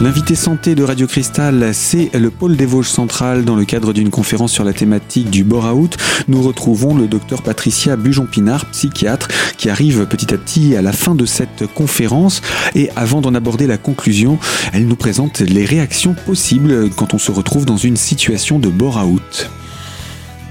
L'invité 0.03 0.35
santé 0.35 0.75
de 0.75 0.85
Radio 0.85 1.07
Cristal, 1.07 1.71
c'est 1.73 2.11
le 2.13 2.29
pôle 2.29 2.55
des 2.55 2.67
Vosges 2.67 2.91
centrales 2.91 3.47
dans 3.47 3.57
le 3.57 3.65
cadre 3.65 3.95
d'une 3.95 4.11
conférence 4.11 4.53
sur 4.53 4.63
la 4.63 4.75
thématique 4.75 5.31
du 5.31 5.43
bore-out. 5.43 5.97
Nous 6.29 6.43
retrouvons 6.43 6.95
le 6.95 7.09
docteur 7.09 7.41
Patricia 7.41 7.97
Bujon-Pinard, 7.97 8.67
psychiatre, 8.73 9.29
qui 9.57 9.71
arrive 9.71 10.05
petit 10.05 10.35
à 10.35 10.37
petit 10.37 10.77
à 10.77 10.83
la 10.83 10.93
fin 10.93 11.15
de 11.15 11.25
cette 11.25 11.67
conférence. 11.73 12.43
Et 12.75 12.91
avant 12.95 13.23
d'en 13.23 13.35
aborder 13.35 13.67
la 13.67 13.79
conclusion, 13.79 14.39
elle 14.75 14.87
nous 14.87 14.97
présente 14.97 15.41
les 15.41 15.65
réactions 15.65 16.15
possibles 16.27 16.91
quand 16.91 17.15
on 17.15 17.19
se 17.19 17.33
retrouve 17.33 17.65
dans 17.65 17.79
une 17.79 17.97
situation 17.97 18.59
de 18.59 18.69
bore-out. 18.69 19.51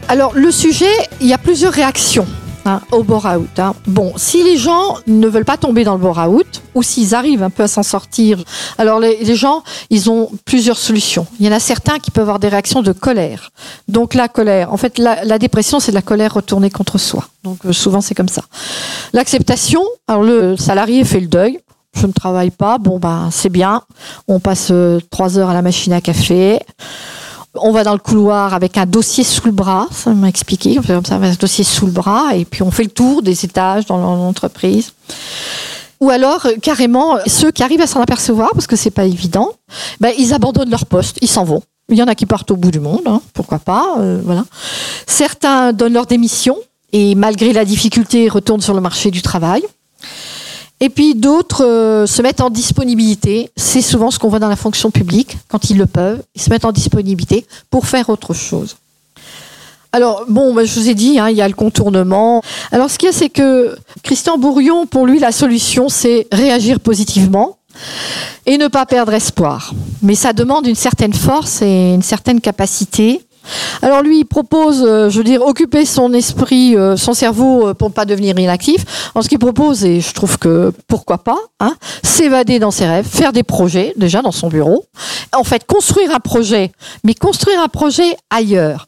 Alors 0.08 0.34
le 0.34 0.49
sujet, 0.49 0.91
il 1.21 1.27
y 1.27 1.34
a 1.34 1.38
plusieurs 1.38 1.73
réactions. 1.73 2.25
Hein, 2.67 2.81
au 2.91 3.03
bore-out. 3.03 3.60
Hein. 3.60 3.75
Bon, 3.86 4.13
si 4.17 4.43
les 4.43 4.58
gens 4.58 4.97
ne 5.05 5.27
veulent 5.27 5.45
pas 5.45 5.58
tomber 5.58 5.84
dans 5.84 5.93
le 5.93 6.01
bore-out, 6.01 6.63
ou 6.75 6.83
s'ils 6.83 7.15
arrivent 7.15 7.41
un 7.41 7.49
peu 7.49 7.63
à 7.63 7.67
s'en 7.67 7.83
sortir, 7.83 8.43
alors 8.77 8.99
les, 8.99 9.35
gens, 9.35 9.63
ils 9.89 10.09
ont 10.09 10.29
plusieurs 10.43 10.77
solutions. 10.77 11.25
Il 11.39 11.45
y 11.45 11.49
en 11.49 11.53
a 11.53 11.59
certains 11.59 11.97
qui 11.99 12.11
peuvent 12.11 12.23
avoir 12.23 12.39
des 12.39 12.49
réactions 12.49 12.81
de 12.81 12.91
colère. 12.91 13.51
Donc 13.88 14.13
la 14.13 14.27
colère, 14.27 14.71
en 14.71 14.77
fait, 14.77 14.99
la, 14.99 15.39
dépression, 15.39 15.79
c'est 15.79 15.91
de 15.91 15.95
la 15.95 16.01
colère 16.01 16.33
retournée 16.33 16.69
contre 16.69 16.97
soi. 16.97 17.27
Donc 17.43 17.65
euh, 17.65 17.71
souvent, 17.71 18.01
c'est 18.01 18.13
comme 18.13 18.29
ça. 18.29 18.43
L'acceptation, 19.13 19.81
alors 20.07 20.23
le 20.23 20.57
salarié 20.57 21.03
fait 21.03 21.21
le 21.21 21.27
deuil. 21.27 21.59
Je 21.95 22.07
ne 22.07 22.11
travaille 22.11 22.51
pas, 22.51 22.77
bon 22.77 22.99
ben 22.99 23.29
c'est 23.31 23.49
bien. 23.49 23.81
On 24.27 24.41
passe 24.41 24.67
euh, 24.71 24.99
trois 25.11 25.39
heures 25.39 25.49
à 25.49 25.53
la 25.53 25.61
machine 25.61 25.93
à 25.93 26.01
café. 26.01 26.59
On 27.57 27.71
va 27.71 27.85
dans 27.85 27.93
le 27.93 27.99
couloir 27.99 28.53
avec 28.53 28.77
un 28.77 28.85
dossier 28.85 29.23
sous 29.23 29.45
le 29.45 29.53
bras, 29.53 29.88
ça 29.91 30.11
m'a 30.13 30.27
expliqué, 30.27 30.77
on 30.77 30.81
fait 30.81 30.93
comme 30.93 31.05
ça, 31.05 31.15
un 31.15 31.33
dossier 31.35 31.63
sous 31.63 31.85
le 31.85 31.93
bras, 31.93 32.35
et 32.35 32.43
puis 32.43 32.63
on 32.63 32.71
fait 32.71 32.83
le 32.83 32.89
tour 32.89 33.21
des 33.21 33.45
étages 33.45 33.85
dans 33.85 33.97
l'entreprise. 33.97 34.91
Ou 35.99 36.10
alors, 36.10 36.45
euh, 36.45 36.55
carrément, 36.62 37.17
ceux 37.27 37.51
qui 37.51 37.63
arrivent 37.63 37.81
à 37.81 37.88
s'en 37.88 38.01
apercevoir, 38.01 38.49
parce 38.53 38.67
que 38.67 38.75
c'est 38.75 38.91
pas 38.91 39.05
évident, 39.05 39.51
ben, 39.99 40.13
ils 40.17 40.34
abandonnent 40.34 40.69
leur 40.69 40.86
poste, 40.86 41.17
ils 41.21 41.29
s'en 41.29 41.43
vont. 41.43 41.63
Il 41.89 41.97
y 41.97 42.03
en 42.03 42.08
a 42.08 42.15
qui 42.15 42.25
partent 42.25 42.49
au 42.51 42.55
bout 42.55 42.71
du 42.71 42.79
monde, 42.79 43.03
hein, 43.05 43.21
pourquoi 43.34 43.60
pas, 43.60 43.95
euh. 43.99 44.21
Certains 45.05 45.71
donnent 45.71 45.93
leur 45.93 46.08
démission, 46.08 46.58
et 46.91 47.15
malgré 47.15 47.53
la 47.53 47.65
difficulté, 47.65 48.29
retournent 48.29 48.62
sur 48.62 48.73
le 48.73 48.81
marché 48.81 49.12
du 49.12 49.21
travail. 49.21 49.63
Et 50.79 50.89
puis 50.89 51.15
d'autres 51.15 51.63
euh, 51.63 52.05
se 52.05 52.21
mettent 52.21 52.41
en 52.41 52.49
disponibilité. 52.49 53.49
C'est 53.55 53.81
souvent 53.81 54.12
ce 54.12 54.19
qu'on 54.19 54.27
voit 54.27 54.39
dans 54.39 54.49
la 54.49 54.55
fonction 54.55 54.91
publique, 54.91 55.38
quand 55.47 55.69
ils 55.69 55.77
le 55.77 55.86
peuvent. 55.86 56.21
Ils 56.36 56.41
se 56.41 56.49
mettent 56.49 56.65
en 56.65 56.71
disponibilité 56.71 57.45
pour 57.69 57.88
faire 57.88 58.10
autre 58.10 58.34
chose. 58.34 58.75
Alors, 59.95 60.25
bon, 60.27 60.53
bah, 60.53 60.65
je 60.65 60.77
vous 60.77 60.89
ai 60.89 60.93
dit, 60.93 61.19
hein, 61.19 61.29
il 61.29 61.38
y 61.38 61.41
a 61.41 61.47
le 61.47 61.53
contournement. 61.53 62.41
Alors, 62.73 62.89
ce 62.89 62.97
qu'il 62.97 63.05
y 63.05 63.10
a, 63.10 63.13
c'est 63.13 63.29
que 63.29 63.77
Christian 64.03 64.38
Bourrion, 64.38 64.88
pour 64.88 65.05
lui, 65.05 65.19
la 65.19 65.31
solution, 65.31 65.88
c'est 65.88 66.27
réagir 66.34 66.81
positivement. 66.81 67.60
et 68.45 68.58
ne 68.58 68.67
pas 68.67 68.86
perdre 68.86 69.13
espoir. 69.13 69.73
Mais 70.01 70.15
ça 70.15 70.34
demande 70.34 70.67
une 70.67 70.75
certaine 70.75 71.13
force 71.13 71.62
et 71.62 71.93
une 71.93 72.01
certaine 72.01 72.41
capacité. 72.41 73.21
Alors 73.81 74.01
lui, 74.01 74.19
il 74.19 74.25
propose, 74.25 74.84
euh, 74.86 75.10
je 75.10 75.17
veux 75.17 75.23
dire, 75.23 75.41
occuper 75.41 75.86
son 75.86 76.13
esprit, 76.13 76.75
euh, 76.75 76.97
son 76.97 77.13
cerveau 77.13 77.67
euh, 77.67 77.73
pour 77.73 77.89
ne 77.89 77.93
pas 77.93 78.05
devenir 78.05 78.38
inactif. 78.39 79.12
En 79.13 79.21
ce 79.21 79.29
qu'il 79.29 79.39
propose, 79.39 79.86
et 79.86 80.01
je 80.01 80.13
trouve 80.13 80.38
que 80.38 80.71
pourquoi 80.88 81.19
pas, 81.19 81.38
hein, 81.60 81.75
s'évader 82.03 82.60
dans 82.60 82.71
ses 82.71 82.86
rêves, 82.86 83.08
faire 83.08 83.34
des 83.34 83.43
projets 83.43 83.93
déjà 83.97 84.21
dans 84.21 84.31
son 84.31 84.47
bureau. 84.47 84.86
En 85.34 85.43
fait, 85.43 85.65
construire 85.65 86.13
un 86.13 86.19
projet, 86.19 86.71
mais 87.03 87.13
construire 87.13 87.62
un 87.62 87.67
projet 87.67 88.15
ailleurs 88.29 88.88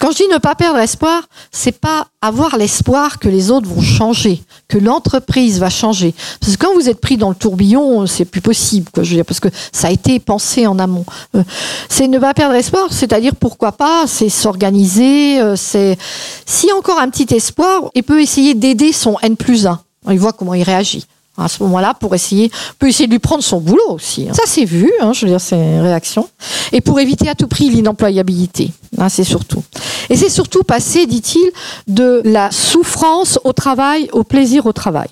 quand 0.00 0.10
je 0.10 0.16
dis 0.16 0.28
ne 0.32 0.38
pas 0.38 0.56
perdre 0.56 0.78
espoir, 0.78 1.22
c'est 1.52 1.78
pas 1.78 2.08
avoir 2.20 2.56
l'espoir 2.56 3.20
que 3.20 3.28
les 3.28 3.52
autres 3.52 3.68
vont 3.68 3.80
changer, 3.80 4.42
que 4.68 4.78
l'entreprise 4.78 5.60
va 5.60 5.70
changer. 5.70 6.12
Parce 6.40 6.56
que 6.56 6.64
quand 6.64 6.74
vous 6.74 6.88
êtes 6.88 7.00
pris 7.00 7.16
dans 7.16 7.28
le 7.28 7.36
tourbillon, 7.36 8.06
c'est 8.06 8.24
plus 8.24 8.40
possible, 8.40 8.90
quoi, 8.92 9.04
je 9.04 9.10
veux 9.10 9.16
dire, 9.16 9.24
parce 9.24 9.38
que 9.38 9.48
ça 9.72 9.88
a 9.88 9.90
été 9.92 10.18
pensé 10.18 10.66
en 10.66 10.78
amont. 10.80 11.04
Euh, 11.36 11.44
c'est 11.88 12.08
ne 12.08 12.18
pas 12.18 12.34
perdre 12.34 12.54
espoir, 12.56 12.88
c'est-à-dire 12.90 13.36
pourquoi 13.36 13.72
pas, 13.72 14.06
c'est 14.08 14.28
s'organiser, 14.28 15.40
euh, 15.40 15.54
c'est 15.54 15.96
a 15.96 16.76
encore 16.76 16.98
un 16.98 17.08
petit 17.08 17.32
espoir, 17.32 17.82
il 17.94 18.02
peut 18.02 18.20
essayer 18.20 18.54
d'aider 18.54 18.92
son 18.92 19.16
N 19.22 19.36
plus 19.36 19.66
1. 19.66 19.80
Il 20.10 20.18
voit 20.18 20.32
comment 20.32 20.54
il 20.54 20.64
réagit 20.64 21.06
à 21.38 21.48
ce 21.48 21.62
moment-là 21.64 21.94
pour 21.94 22.14
essayer, 22.14 22.50
peut 22.78 22.88
essayer 22.88 23.06
de 23.06 23.12
lui 23.12 23.18
prendre 23.18 23.42
son 23.42 23.60
boulot 23.60 23.90
aussi. 23.90 24.28
Hein. 24.28 24.34
Ça 24.34 24.42
c'est 24.46 24.64
vu, 24.64 24.90
hein, 25.00 25.12
je 25.12 25.26
veux 25.26 25.30
dire, 25.30 25.40
c'est 25.40 25.56
une 25.56 25.80
réaction. 25.80 26.28
Et 26.72 26.80
pour 26.80 27.00
éviter 27.00 27.28
à 27.28 27.34
tout 27.34 27.48
prix 27.48 27.68
l'inemployabilité, 27.68 28.70
hein, 28.98 29.08
c'est 29.08 29.24
surtout. 29.24 29.62
Et 30.08 30.16
c'est 30.16 30.28
surtout 30.28 30.62
passer, 30.62 31.06
dit-il, 31.06 31.50
de 31.88 32.22
la 32.24 32.50
souffrance 32.50 33.38
au 33.44 33.52
travail 33.52 34.08
au 34.12 34.24
plaisir 34.24 34.66
au 34.66 34.72
travail. 34.72 35.08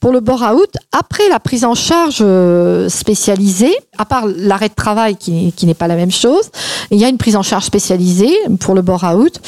Pour 0.00 0.12
le 0.12 0.20
bore-out, 0.20 0.70
après 0.92 1.28
la 1.28 1.40
prise 1.40 1.64
en 1.64 1.74
charge 1.74 2.18
euh, 2.20 2.88
spécialisée, 2.88 3.74
à 3.96 4.04
part 4.04 4.26
l'arrêt 4.26 4.68
de 4.68 4.74
travail 4.74 5.16
qui, 5.16 5.52
n'est 5.62 5.74
pas 5.74 5.88
la 5.88 5.96
même 5.96 6.10
chose, 6.10 6.50
il 6.90 6.98
y 6.98 7.04
a 7.04 7.08
une 7.08 7.18
prise 7.18 7.36
en 7.36 7.42
charge 7.42 7.64
spécialisée 7.64 8.34
pour 8.60 8.74
le 8.74 8.82
bore-out. 8.82 9.40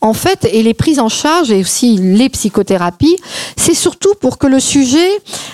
En 0.00 0.14
fait, 0.14 0.48
et 0.52 0.62
les 0.62 0.74
prises 0.74 0.98
en 0.98 1.08
charge 1.08 1.50
et 1.50 1.60
aussi 1.60 1.96
les 1.96 2.28
psychothérapies, 2.28 3.16
c'est 3.56 3.74
surtout 3.74 4.14
pour 4.20 4.38
que 4.38 4.46
le 4.46 4.60
sujet 4.60 5.08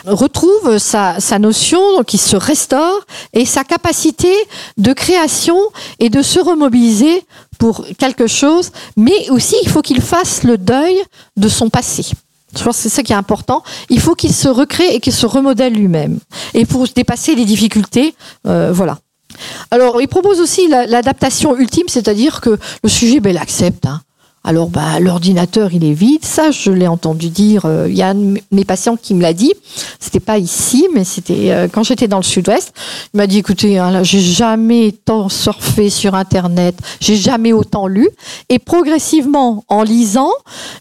retrouve 0.07 0.79
sa, 0.79 1.21
sa 1.21 1.39
notion, 1.39 1.81
donc 1.97 2.15
il 2.15 2.21
se 2.21 2.37
restaure, 2.37 3.01
et 3.33 3.45
sa 3.45 3.65
capacité 3.65 4.33
de 4.77 4.93
création 4.93 5.59
et 5.99 6.11
de 6.11 6.23
se 6.23 6.39
remobiliser 6.39 7.25
pour 7.59 7.87
quelque 7.99 8.27
chose, 8.27 8.71
mais 8.97 9.31
aussi 9.31 9.57
il 9.63 9.69
faut 9.69 9.83
qu'il 9.83 10.01
fasse 10.01 10.43
le 10.43 10.59
deuil 10.59 10.97
de 11.37 11.49
son 11.49 11.71
passé. 11.71 12.13
Je 12.57 12.63
pense 12.63 12.77
que 12.77 12.83
c'est 12.83 12.89
ça 12.89 13.03
qui 13.03 13.13
est 13.13 13.17
important. 13.17 13.63
Il 13.89 14.01
faut 14.01 14.15
qu'il 14.15 14.33
se 14.33 14.49
recrée 14.49 14.95
et 14.95 15.01
qu'il 15.01 15.13
se 15.13 15.27
remodèle 15.27 15.75
lui-même. 15.75 16.19
Et 16.55 16.65
pour 16.65 16.87
dépasser 16.89 17.35
les 17.35 17.45
difficultés, 17.45 18.15
euh, 18.47 18.73
voilà. 18.73 18.99
Alors, 19.71 20.01
il 20.01 20.09
propose 20.09 20.41
aussi 20.41 20.69
l'adaptation 20.69 21.57
ultime, 21.57 21.89
c'est-à-dire 21.89 22.41
que 22.41 22.59
le 22.83 22.89
sujet, 22.89 23.21
ben, 23.21 23.31
il 23.31 23.39
accepte. 23.39 23.87
Hein. 23.87 24.01
Alors, 24.47 24.69
bah, 24.69 25.01
l'ordinateur, 25.01 25.73
il 25.73 25.87
est 25.87 25.95
vide. 25.95 26.23
Ça, 26.23 26.51
je 26.51 26.71
l'ai 26.71 26.87
entendu 26.87 27.31
dire. 27.31 27.65
Euh, 27.65 27.87
il 27.89 27.97
y 27.97 28.03
a 28.03 28.09
un 28.09 28.15
de 28.15 28.41
mes 28.51 28.65
patients 28.67 28.95
qui 28.95 29.15
me 29.15 29.23
l'a 29.23 29.33
dit. 29.33 29.55
C'était 29.99 30.21
pas 30.21 30.37
ici, 30.37 30.87
mais 30.93 31.05
c'était 31.05 31.51
euh, 31.51 31.67
quand 31.73 31.83
j'étais 31.83 32.09
dans 32.09 32.19
le 32.19 32.25
Sud-Ouest. 32.25 32.75
Il 33.15 33.17
m'a 33.17 33.27
dit, 33.27 33.39
écoutez, 33.39 33.79
hein, 33.79 34.03
j'ai 34.03 34.21
jamais 34.21 34.93
tant 34.93 35.31
surfé 35.31 35.89
sur 35.89 36.15
Internet. 36.15 36.77
J'ai 37.01 37.17
jamais 37.17 37.55
autant 37.55 37.87
lu. 37.87 38.07
Et 38.51 38.59
progressivement, 38.59 39.65
en 39.69 39.83
lisant, 39.83 40.33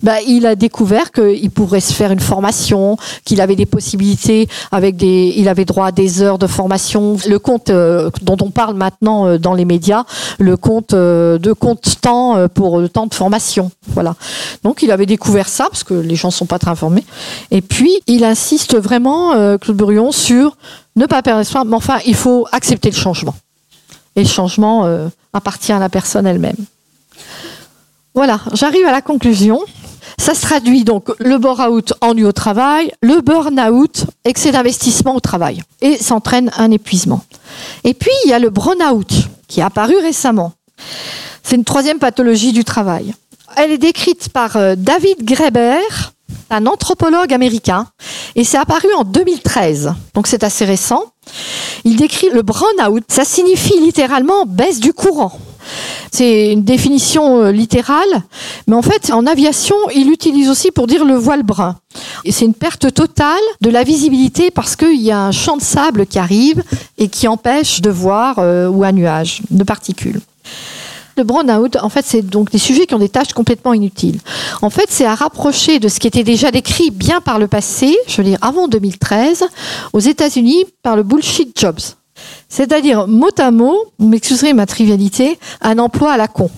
bah, 0.01 0.19
il 0.27 0.45
a 0.45 0.55
découvert 0.55 1.13
qu'il 1.13 1.49
pourrait 1.49 1.79
se 1.79 1.93
faire 1.93 2.11
une 2.11 2.19
formation, 2.19 2.97
qu'il 3.23 3.39
avait 3.39 3.55
des 3.55 3.65
possibilités 3.65 4.49
avec 4.73 4.97
des, 4.97 5.35
il 5.37 5.47
avait 5.47 5.63
droit 5.63 5.87
à 5.87 5.91
des 5.93 6.21
heures 6.21 6.37
de 6.37 6.47
formation. 6.47 7.15
Le 7.29 7.39
compte 7.39 7.69
euh, 7.69 8.09
dont 8.23 8.37
on 8.41 8.49
parle 8.49 8.75
maintenant 8.75 9.37
dans 9.37 9.53
les 9.53 9.63
médias, 9.63 10.03
le 10.37 10.57
compte 10.57 10.93
de 10.93 11.53
compte 11.53 12.01
temps 12.01 12.49
pour 12.49 12.79
le 12.79 12.89
temps 12.89 13.07
de 13.07 13.13
formation 13.13 13.52
voilà. 13.87 14.15
Donc 14.63 14.81
il 14.81 14.91
avait 14.91 15.05
découvert 15.05 15.47
ça 15.47 15.65
parce 15.65 15.83
que 15.83 15.93
les 15.93 16.15
gens 16.15 16.31
sont 16.31 16.45
pas 16.45 16.59
très 16.59 16.71
informés. 16.71 17.03
Et 17.51 17.61
puis 17.61 17.99
il 18.07 18.23
insiste 18.23 18.77
vraiment, 18.77 19.33
euh, 19.33 19.57
Claude 19.57 19.77
Burion, 19.77 20.11
sur 20.11 20.57
ne 20.95 21.05
pas 21.05 21.21
perdre 21.21 21.41
espoir, 21.41 21.65
mais 21.65 21.75
enfin 21.75 21.99
il 22.05 22.15
faut 22.15 22.47
accepter 22.51 22.89
le 22.89 22.95
changement. 22.95 23.35
Et 24.15 24.23
le 24.23 24.29
changement 24.29 24.85
euh, 24.85 25.07
appartient 25.33 25.71
à 25.71 25.79
la 25.79 25.89
personne 25.89 26.27
elle-même. 26.27 26.57
Voilà, 28.15 28.39
j'arrive 28.53 28.85
à 28.85 28.91
la 28.91 29.01
conclusion. 29.01 29.59
Ça 30.19 30.35
se 30.35 30.41
traduit 30.41 30.83
donc 30.83 31.09
le 31.17 31.37
bore-out, 31.39 31.93
ennui 32.01 32.23
au 32.23 32.31
travail, 32.31 32.91
le 33.01 33.21
burn-out, 33.21 34.05
excès 34.25 34.51
d'investissement 34.51 35.15
au 35.15 35.19
travail, 35.19 35.63
et 35.81 35.97
s'entraîne 35.97 36.51
un 36.57 36.69
épuisement. 36.69 37.25
Et 37.83 37.93
puis 37.95 38.11
il 38.25 38.29
y 38.29 38.33
a 38.33 38.39
le 38.39 38.51
burn-out 38.51 39.11
qui 39.47 39.59
est 39.59 39.63
apparu 39.63 39.95
récemment. 39.97 40.53
C'est 41.41 41.55
une 41.55 41.63
troisième 41.63 41.99
pathologie 41.99 42.51
du 42.51 42.63
travail. 42.63 43.13
Elle 43.55 43.71
est 43.71 43.77
décrite 43.77 44.29
par 44.29 44.57
euh, 44.57 44.75
David 44.77 45.23
Graeber, 45.23 46.13
un 46.49 46.65
anthropologue 46.65 47.33
américain, 47.33 47.87
et 48.35 48.43
c'est 48.43 48.57
apparu 48.57 48.87
en 48.97 49.03
2013, 49.03 49.93
donc 50.13 50.27
c'est 50.27 50.43
assez 50.43 50.65
récent. 50.65 51.03
Il 51.83 51.95
décrit 51.95 52.29
le 52.29 52.41
burn-out, 52.41 53.03
ça 53.07 53.25
signifie 53.25 53.79
littéralement 53.79 54.45
baisse 54.45 54.79
du 54.79 54.93
courant. 54.93 55.39
C'est 56.11 56.51
une 56.51 56.63
définition 56.63 57.41
euh, 57.41 57.51
littérale, 57.51 58.23
mais 58.67 58.75
en 58.75 58.81
fait, 58.81 59.11
en 59.11 59.25
aviation, 59.25 59.75
il 59.95 60.07
l'utilise 60.07 60.49
aussi 60.49 60.71
pour 60.71 60.87
dire 60.87 61.05
le 61.05 61.15
voile 61.15 61.43
brun. 61.43 61.77
C'est 62.29 62.45
une 62.45 62.53
perte 62.53 62.93
totale 62.93 63.41
de 63.61 63.69
la 63.69 63.83
visibilité 63.83 64.51
parce 64.51 64.75
qu'il 64.75 65.01
y 65.01 65.11
a 65.11 65.19
un 65.19 65.31
champ 65.31 65.57
de 65.57 65.61
sable 65.61 66.05
qui 66.05 66.19
arrive 66.19 66.63
et 66.97 67.07
qui 67.07 67.27
empêche 67.27 67.81
de 67.81 67.89
voir 67.89 68.39
euh, 68.39 68.67
ou 68.67 68.83
un 68.83 68.91
nuage 68.91 69.41
de 69.49 69.63
particules. 69.63 70.19
Le 71.15 71.23
burn-out, 71.23 71.77
en 71.81 71.89
fait, 71.89 72.03
c'est 72.05 72.23
donc 72.23 72.49
des 72.49 72.57
sujets 72.57 72.87
qui 72.87 72.95
ont 72.95 72.99
des 72.99 73.09
tâches 73.09 73.33
complètement 73.33 73.73
inutiles. 73.73 74.19
En 74.61 74.69
fait, 74.69 74.87
c'est 74.89 75.05
à 75.05 75.13
rapprocher 75.13 75.79
de 75.79 75.87
ce 75.87 75.99
qui 75.99 76.07
était 76.07 76.23
déjà 76.23 76.49
décrit 76.49 76.89
bien 76.89 77.21
par 77.21 77.37
le 77.37 77.47
passé, 77.47 77.95
je 78.07 78.17
veux 78.17 78.23
dire 78.23 78.39
avant 78.41 78.67
2013, 78.67 79.45
aux 79.93 79.99
États-Unis 79.99 80.65
par 80.81 80.95
le 80.95 81.03
bullshit 81.03 81.57
jobs. 81.59 81.79
C'est-à-dire, 82.49 83.07
mot 83.07 83.29
à 83.37 83.51
mot, 83.51 83.75
vous 83.99 84.07
m'excuserez 84.07 84.53
ma 84.53 84.65
trivialité, 84.65 85.37
un 85.61 85.77
emploi 85.77 86.13
à 86.13 86.17
la 86.17 86.27
con. 86.27 86.49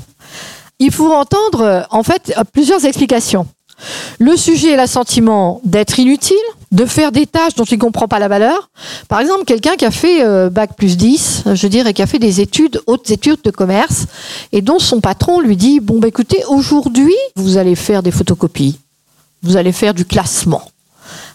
Il 0.79 0.91
faut 0.91 1.11
entendre, 1.11 1.87
en 1.89 2.03
fait, 2.03 2.33
plusieurs 2.53 2.85
explications. 2.85 3.47
Le 4.19 4.37
sujet 4.37 4.71
est 4.71 4.75
l'assentiment 4.77 5.61
d'être 5.63 5.99
inutile, 5.99 6.37
de 6.71 6.85
faire 6.85 7.11
des 7.11 7.25
tâches 7.25 7.55
dont 7.55 7.63
il 7.63 7.75
ne 7.75 7.81
comprend 7.81 8.07
pas 8.07 8.19
la 8.19 8.27
valeur. 8.27 8.69
Par 9.07 9.19
exemple, 9.19 9.45
quelqu'un 9.45 9.75
qui 9.75 9.85
a 9.85 9.91
fait 9.91 10.23
euh, 10.23 10.49
bac 10.49 10.75
plus 10.75 10.97
10, 10.97 11.43
je 11.53 11.67
dirais, 11.67 11.93
qui 11.93 12.01
a 12.01 12.07
fait 12.07 12.19
des 12.19 12.41
études, 12.41 12.81
hautes 12.87 13.09
études 13.11 13.41
de 13.43 13.51
commerce, 13.51 14.05
et 14.51 14.61
dont 14.61 14.79
son 14.79 15.01
patron 15.01 15.39
lui 15.41 15.57
dit, 15.57 15.79
bon, 15.79 15.99
bah, 15.99 16.07
écoutez, 16.07 16.43
aujourd'hui, 16.47 17.15
vous 17.35 17.57
allez 17.57 17.75
faire 17.75 18.03
des 18.03 18.11
photocopies, 18.11 18.79
vous 19.43 19.57
allez 19.57 19.71
faire 19.71 19.93
du 19.93 20.05
classement. 20.05 20.63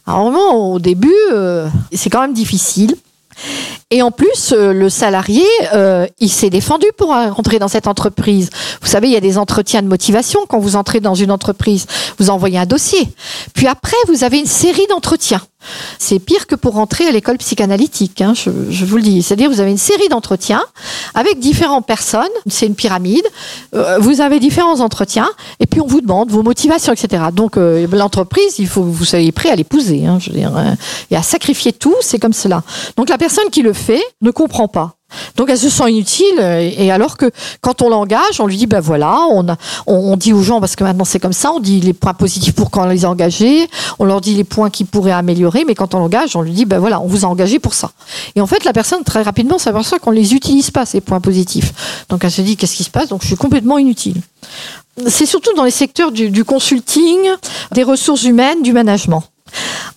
Alors, 0.07 0.73
au 0.73 0.79
début, 0.79 1.15
euh, 1.33 1.69
c'est 1.93 2.11
quand 2.11 2.23
même 2.23 2.35
difficile. 2.35 2.97
Et 3.93 4.03
en 4.03 4.13
plus, 4.13 4.53
euh, 4.53 4.73
le 4.73 4.89
salarié, 4.89 5.45
euh, 5.75 6.07
il 6.21 6.31
s'est 6.31 6.49
défendu 6.49 6.87
pour 6.97 7.09
rentrer 7.09 7.59
dans 7.59 7.67
cette 7.67 7.89
entreprise. 7.89 8.51
Vous 8.81 8.87
savez, 8.87 9.09
il 9.09 9.13
y 9.13 9.17
a 9.17 9.21
des 9.21 9.37
entretiens 9.37 9.83
de 9.83 9.89
motivation 9.89 10.41
quand 10.49 10.61
vous 10.61 10.77
entrez 10.77 11.01
dans 11.01 11.17
une 11.17 11.33
entreprise. 11.33 11.87
Vous 12.19 12.31
envoyez 12.31 12.59
un 12.59 12.67
dossier. 12.67 13.09
Puis 13.53 13.67
après, 13.67 13.97
vous 14.07 14.23
avez 14.23 14.39
une 14.39 14.47
série 14.47 14.87
d'entretiens. 14.89 15.43
C'est 15.99 16.19
pire 16.19 16.47
que 16.47 16.55
pour 16.55 16.75
rentrer 16.75 17.07
à 17.07 17.11
l'école 17.11 17.37
psychanalytique, 17.37 18.23
hein, 18.23 18.33
je, 18.35 18.51
vous 18.85 18.97
le 18.97 19.03
dis. 19.03 19.23
C'est-à-dire, 19.23 19.51
vous 19.51 19.61
avez 19.61 19.71
une 19.71 19.79
série 19.79 20.09
d'entretiens 20.09 20.63
avec 21.15 21.39
différentes 21.39 21.87
personnes. 21.87 22.23
C'est 22.47 22.67
une 22.67 22.75
pyramide. 22.75 23.25
Euh, 23.75 23.99
vous 23.99 24.21
avez 24.21 24.41
différents 24.41 24.81
entretiens 24.81 25.29
et 25.59 25.67
puis 25.67 25.81
on 25.81 25.87
vous 25.87 26.01
demande 26.01 26.31
vos 26.31 26.43
motivations, 26.43 26.93
etc. 26.93 27.25
Donc, 27.33 27.57
l'entreprise, 27.57 28.59
il 28.59 28.69
faut 28.69 28.83
que 28.83 28.89
vous 28.89 29.05
soyez 29.05 29.33
prêt 29.33 29.51
à 29.51 29.57
l'épouser. 29.57 30.07
Hein, 30.07 30.19
je 30.19 30.31
veux 30.31 30.37
dire, 30.37 30.57
euh, 30.57 30.75
et 31.11 31.17
à 31.17 31.23
sacrifier 31.23 31.73
tout, 31.73 31.97
c'est 32.01 32.19
comme 32.19 32.33
cela. 32.33 32.63
Donc, 32.97 33.11
la 33.11 33.19
personne 33.19 33.51
qui 33.51 33.63
le 33.63 33.75
fait 33.81 34.03
ne 34.21 34.31
comprend 34.31 34.69
pas. 34.69 34.95
Donc 35.37 35.49
elle 35.51 35.59
se 35.59 35.69
sent 35.69 35.91
inutile 35.91 36.39
et 36.41 36.91
alors 36.91 37.17
que 37.17 37.31
quand 37.61 37.83
on 37.83 37.89
l'engage, 37.89 38.41
on 38.41 38.47
lui 38.47 38.57
dit 38.57 38.67
ben 38.67 38.81
voilà, 38.81 39.19
on, 39.31 39.45
on, 39.87 40.17
dit 40.17 40.33
aux 40.33 40.43
gens 40.43 40.61
parce 40.61 40.77
que 40.77 40.85
maintenant 40.85 41.05
c'est 41.05 41.19
comme 41.19 41.33
ça, 41.33 41.51
on 41.53 41.61
dit 41.61 41.81
les 41.81 41.93
points 41.93 42.15
positifs 42.15 42.55
pour 42.55 42.71
quand 42.71 42.85
on 42.85 42.89
les 42.89 43.05
a 43.05 43.11
engagés, 43.11 43.69
on 43.99 44.05
leur 44.05 44.21
dit 44.21 44.35
les 44.35 44.45
points 44.45 44.71
qui 44.71 44.85
pourraient 44.85 45.11
améliorer, 45.11 45.65
mais 45.67 45.75
quand 45.75 45.95
on 45.95 45.99
l'engage, 45.99 46.37
on 46.37 46.43
lui 46.43 46.53
dit 46.53 46.65
ben 46.65 46.79
voilà, 46.79 47.01
on 47.01 47.07
vous 47.07 47.25
a 47.25 47.29
engagé 47.29 47.59
pour 47.59 47.75
ça. 47.75 47.91
Et 48.37 48.41
en 48.41 48.47
fait 48.47 48.65
la 48.65 48.73
personne 48.73 49.03
très 49.03 49.23
rapidement 49.23 49.59
s'aperçoit 49.59 49.99
qu'on 49.99 50.13
les 50.13 50.35
utilise 50.35 50.71
pas 50.71 50.87
ces 50.87 51.01
points 51.01 51.21
positifs. 51.21 52.05
Donc 52.09 52.25
elle 52.25 52.31
se 52.31 52.43
dit 52.43 52.57
qu'est-ce 52.57 52.77
qui 52.77 52.85
se 52.85 52.91
passe? 52.91 53.09
Donc 53.09 53.23
je 53.23 53.27
suis 53.27 53.37
complètement 53.37 53.79
inutile. 53.79 54.21
C'est 55.07 55.27
surtout 55.27 55.55
dans 55.55 55.65
les 55.65 55.71
secteurs 55.71 56.13
du, 56.13 56.31
du 56.31 56.45
consulting, 56.45 57.19
des 57.73 57.83
ressources 57.83 58.25
humaines, 58.25 58.63
du 58.63 58.73
management. 58.73 59.25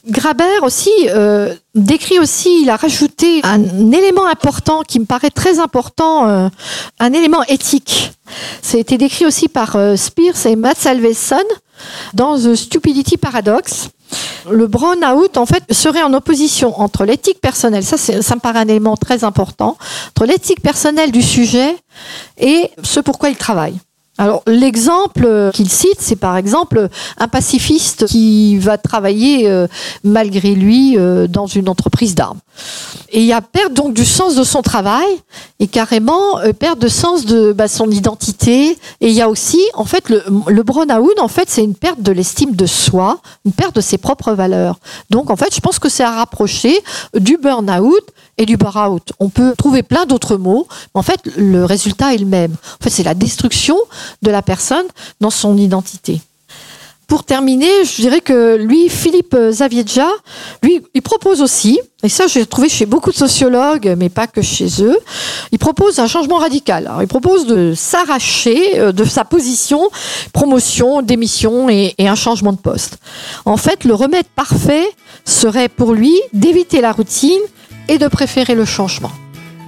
Graber 0.06 0.60
aussi 0.64 0.92
euh, 1.10 1.54
décrit 1.76 2.20
aussi, 2.20 2.62
il 2.64 2.70
a 2.70 2.76
rajouté 2.76 3.40
un 3.44 3.92
élément 3.92 4.28
important 4.28 4.82
qui 4.82 5.00
me 5.00 5.06
paraît 5.06 5.30
très 5.30 5.60
important, 5.60 6.28
euh, 6.28 6.50
un 7.00 7.14
élément 7.14 7.44
éthique. 7.44 8.12
Ça 8.62 8.78
a 8.78 8.82
été 8.82 8.98
décrit 8.98 9.26
aussi 9.26 9.48
par 9.48 9.78
euh, 9.78 9.96
Spears 9.96 10.46
et 10.46 10.58
Matt 10.58 10.78
Salveson 10.78 11.44
dans 12.14 12.38
The 12.38 12.56
Stupidity 12.56 13.16
Paradox. 13.16 13.90
Le 14.52 14.68
burn-out, 14.68 15.38
en 15.38 15.46
fait, 15.46 15.64
serait 15.72 16.04
en 16.04 16.14
opposition 16.14 16.80
entre 16.82 17.06
l'éthique 17.06 17.40
personnelle, 17.40 17.84
ça, 17.84 17.98
ça 17.98 18.36
me 18.36 18.40
paraît 18.42 18.60
un 18.60 18.68
élément 18.68 18.98
très 18.98 19.24
important, 19.24 19.78
entre 20.10 20.26
l'éthique 20.26 20.62
personnelle 20.62 21.12
du 21.12 21.22
sujet 21.22 21.78
et 22.38 22.72
ce 22.84 23.00
pourquoi 23.00 23.30
il 23.30 23.38
travaille. 23.38 23.80
Alors 24.20 24.44
l'exemple 24.46 25.52
qu'il 25.54 25.70
cite, 25.70 25.98
c'est 26.00 26.16
par 26.16 26.38
exemple 26.38 26.88
un 27.18 27.28
pacifiste 27.28 28.06
qui 28.06 28.60
va 28.60 28.78
travailler 28.78 29.50
euh, 29.50 29.68
malgré 30.04 30.54
lui 30.54 30.98
euh, 30.98 31.26
dans 31.28 31.48
une 31.48 31.68
entreprise 31.68 32.14
d'armes. 32.14 32.40
Et 33.10 33.22
il 33.22 33.26
y 33.26 33.34
a 33.34 33.42
perte 33.42 33.74
donc 33.74 33.96
du 33.96 34.06
sens 34.06 34.36
de 34.36 34.44
son 34.44 34.62
travail 34.62 35.08
et 35.60 35.66
carrément 35.66 36.40
euh, 36.40 36.54
perte 36.54 36.78
de 36.78 36.88
sens 36.88 37.26
de 37.26 37.54
bah, 37.54 37.68
son 37.68 37.90
identité. 37.90 38.78
Et 39.02 39.08
il 39.08 39.14
y 39.14 39.22
a 39.22 39.30
aussi 39.30 39.62
en 39.74 39.86
fait 39.86 40.10
le, 40.10 40.24
le 40.48 40.62
burn-out, 40.62 41.20
en 41.20 41.28
fait 41.28 41.50
c'est 41.50 41.64
une 41.64 41.76
perte 41.76 42.02
de 42.02 42.12
l'estime 42.12 42.56
de 42.56 42.68
soi, 42.68 43.20
une 43.46 43.52
perte 43.52 43.76
de 43.76 43.82
ses 43.82 43.98
propres 43.98 44.34
valeurs. 44.34 44.78
Donc 45.10 45.32
en 45.32 45.36
fait 45.36 45.56
je 45.56 45.60
pense 45.60 45.80
que 45.80 45.90
c'est 45.90 46.04
à 46.04 46.12
rapprocher 46.12 46.80
du 47.16 47.38
burn-out 47.38 48.04
et 48.38 48.46
du 48.46 48.58
burn-out. 48.58 49.14
On 49.20 49.30
peut 49.30 49.54
trouver 49.58 49.84
plein 49.84 50.06
d'autres 50.06 50.38
mots, 50.38 50.68
mais 50.94 51.00
en 51.00 51.04
fait, 51.04 51.22
le 51.38 51.66
résultat 51.66 52.14
est 52.14 52.18
le 52.18 52.26
même. 52.26 52.54
En 52.80 52.84
fait, 52.84 52.90
c'est 52.90 53.04
la 53.04 53.14
destruction 53.14 53.78
de 54.22 54.32
la 54.32 54.42
personne 54.42 54.86
dans 55.20 55.30
son 55.30 55.58
identité. 55.58 56.22
Pour 57.08 57.26
terminer, 57.26 57.84
je 57.84 58.02
dirais 58.02 58.22
que 58.22 58.56
lui, 58.56 58.90
Philippe 58.90 59.38
Zaviedja, 59.52 60.08
lui, 60.64 60.82
il 60.96 61.02
propose 61.02 61.42
aussi, 61.42 61.80
et 62.02 62.10
ça 62.10 62.28
j'ai 62.28 62.46
trouvé 62.46 62.70
chez 62.70 62.86
beaucoup 62.86 63.12
de 63.12 63.16
sociologues, 63.16 63.94
mais 63.98 64.10
pas 64.10 64.26
que 64.26 64.42
chez 64.42 64.82
eux, 64.82 64.98
il 65.52 65.60
propose 65.60 66.00
un 66.00 66.08
changement 66.08 66.38
radical. 66.38 66.90
Il 67.02 67.08
propose 67.08 67.46
de 67.46 67.74
s'arracher 67.76 68.80
euh, 68.80 68.92
de 68.92 69.04
sa 69.04 69.26
position, 69.26 69.90
promotion, 70.32 71.02
démission 71.02 71.70
et 71.70 71.94
un 72.00 72.16
changement 72.16 72.54
de 72.54 72.58
poste. 72.58 72.98
En 73.46 73.58
fait, 73.58 73.84
le 73.84 73.94
remède 73.94 74.26
parfait 74.36 74.88
serait 75.26 75.70
pour 75.70 75.94
lui 75.94 76.14
d'éviter 76.32 76.82
la 76.82 76.94
routine 76.94 77.42
et 77.88 77.98
de 77.98 78.08
préférer 78.08 78.56
le 78.56 78.66
changement. 78.66 79.12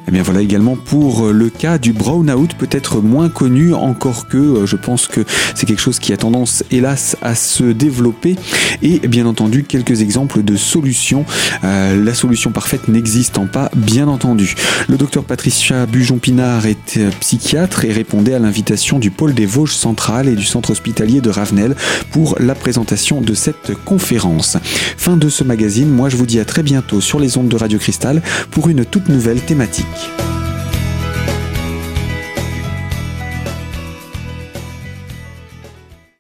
Et 0.05 0.09
eh 0.09 0.11
bien 0.11 0.21
voilà 0.21 0.41
également 0.41 0.75
pour 0.75 1.29
le 1.29 1.49
cas 1.49 1.79
du 1.79 1.91
brownout, 1.91 2.53
peut-être 2.53 3.01
moins 3.01 3.27
connu, 3.27 3.73
encore 3.73 4.27
que 4.27 4.37
euh, 4.37 4.65
je 4.67 4.75
pense 4.75 5.07
que 5.07 5.21
c'est 5.55 5.65
quelque 5.65 5.81
chose 5.81 5.97
qui 5.97 6.13
a 6.13 6.17
tendance, 6.17 6.63
hélas, 6.69 7.17
à 7.23 7.33
se 7.33 7.63
développer. 7.63 8.35
Et 8.83 8.99
bien 8.99 9.25
entendu, 9.25 9.63
quelques 9.63 10.01
exemples 10.01 10.43
de 10.43 10.55
solutions. 10.55 11.25
Euh, 11.63 12.03
la 12.03 12.13
solution 12.13 12.51
parfaite 12.51 12.87
n'existant 12.87 13.47
pas, 13.47 13.71
bien 13.75 14.07
entendu. 14.07 14.53
Le 14.87 14.97
docteur 14.97 15.23
Patricia 15.23 15.85
Bujon-Pinard 15.87 16.65
euh, 16.97 17.09
psychiatre 17.19 17.85
et 17.85 17.91
répondait 17.91 18.33
à 18.33 18.39
l'invitation 18.39 18.99
du 18.99 19.09
pôle 19.09 19.33
des 19.33 19.45
Vosges 19.45 19.73
centrales 19.73 20.27
et 20.27 20.35
du 20.35 20.45
centre 20.45 20.71
hospitalier 20.71 21.21
de 21.21 21.29
Ravenel 21.29 21.75
pour 22.11 22.35
la 22.39 22.53
présentation 22.53 23.21
de 23.21 23.33
cette 23.33 23.73
conférence. 23.85 24.57
Fin 24.97 25.17
de 25.17 25.29
ce 25.29 25.43
magazine, 25.43 25.89
moi 25.89 26.09
je 26.09 26.15
vous 26.15 26.25
dis 26.25 26.39
à 26.39 26.45
très 26.45 26.63
bientôt 26.63 27.01
sur 27.01 27.19
les 27.19 27.37
ondes 27.37 27.49
de 27.49 27.55
Radio 27.55 27.79
Cristal 27.79 28.21
pour 28.51 28.69
une 28.69 28.85
toute 28.85 29.09
nouvelle 29.09 29.41
thématique. 29.41 29.85
Петрович. 29.95 30.34